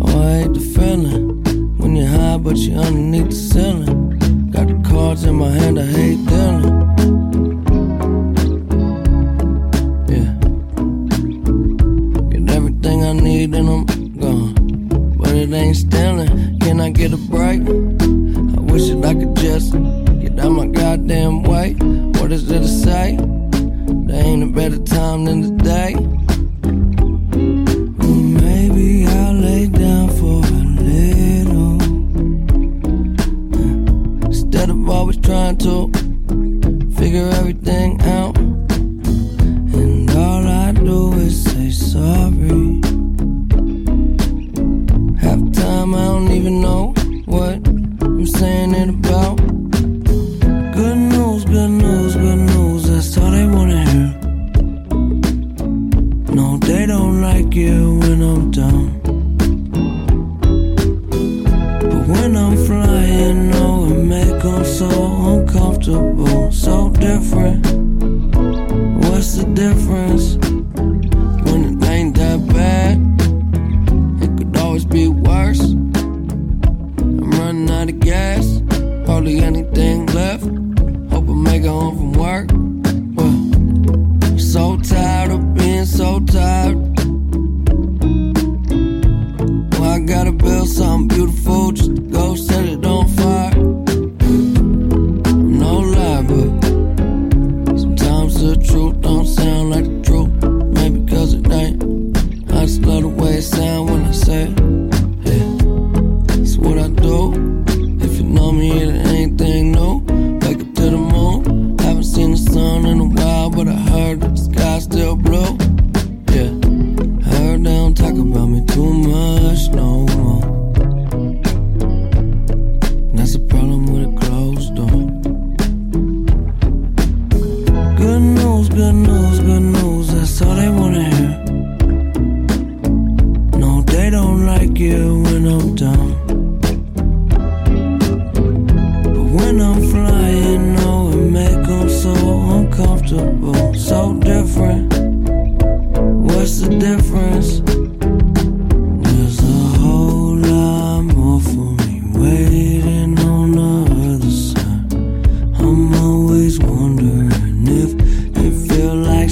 [0.00, 1.44] Oh, I hate the feeling
[1.76, 4.09] when you're high, but you're underneath the ceiling.
[5.10, 6.69] Cards in my hand, I hate dealing.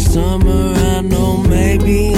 [0.09, 0.73] summer.
[0.75, 2.18] I know maybe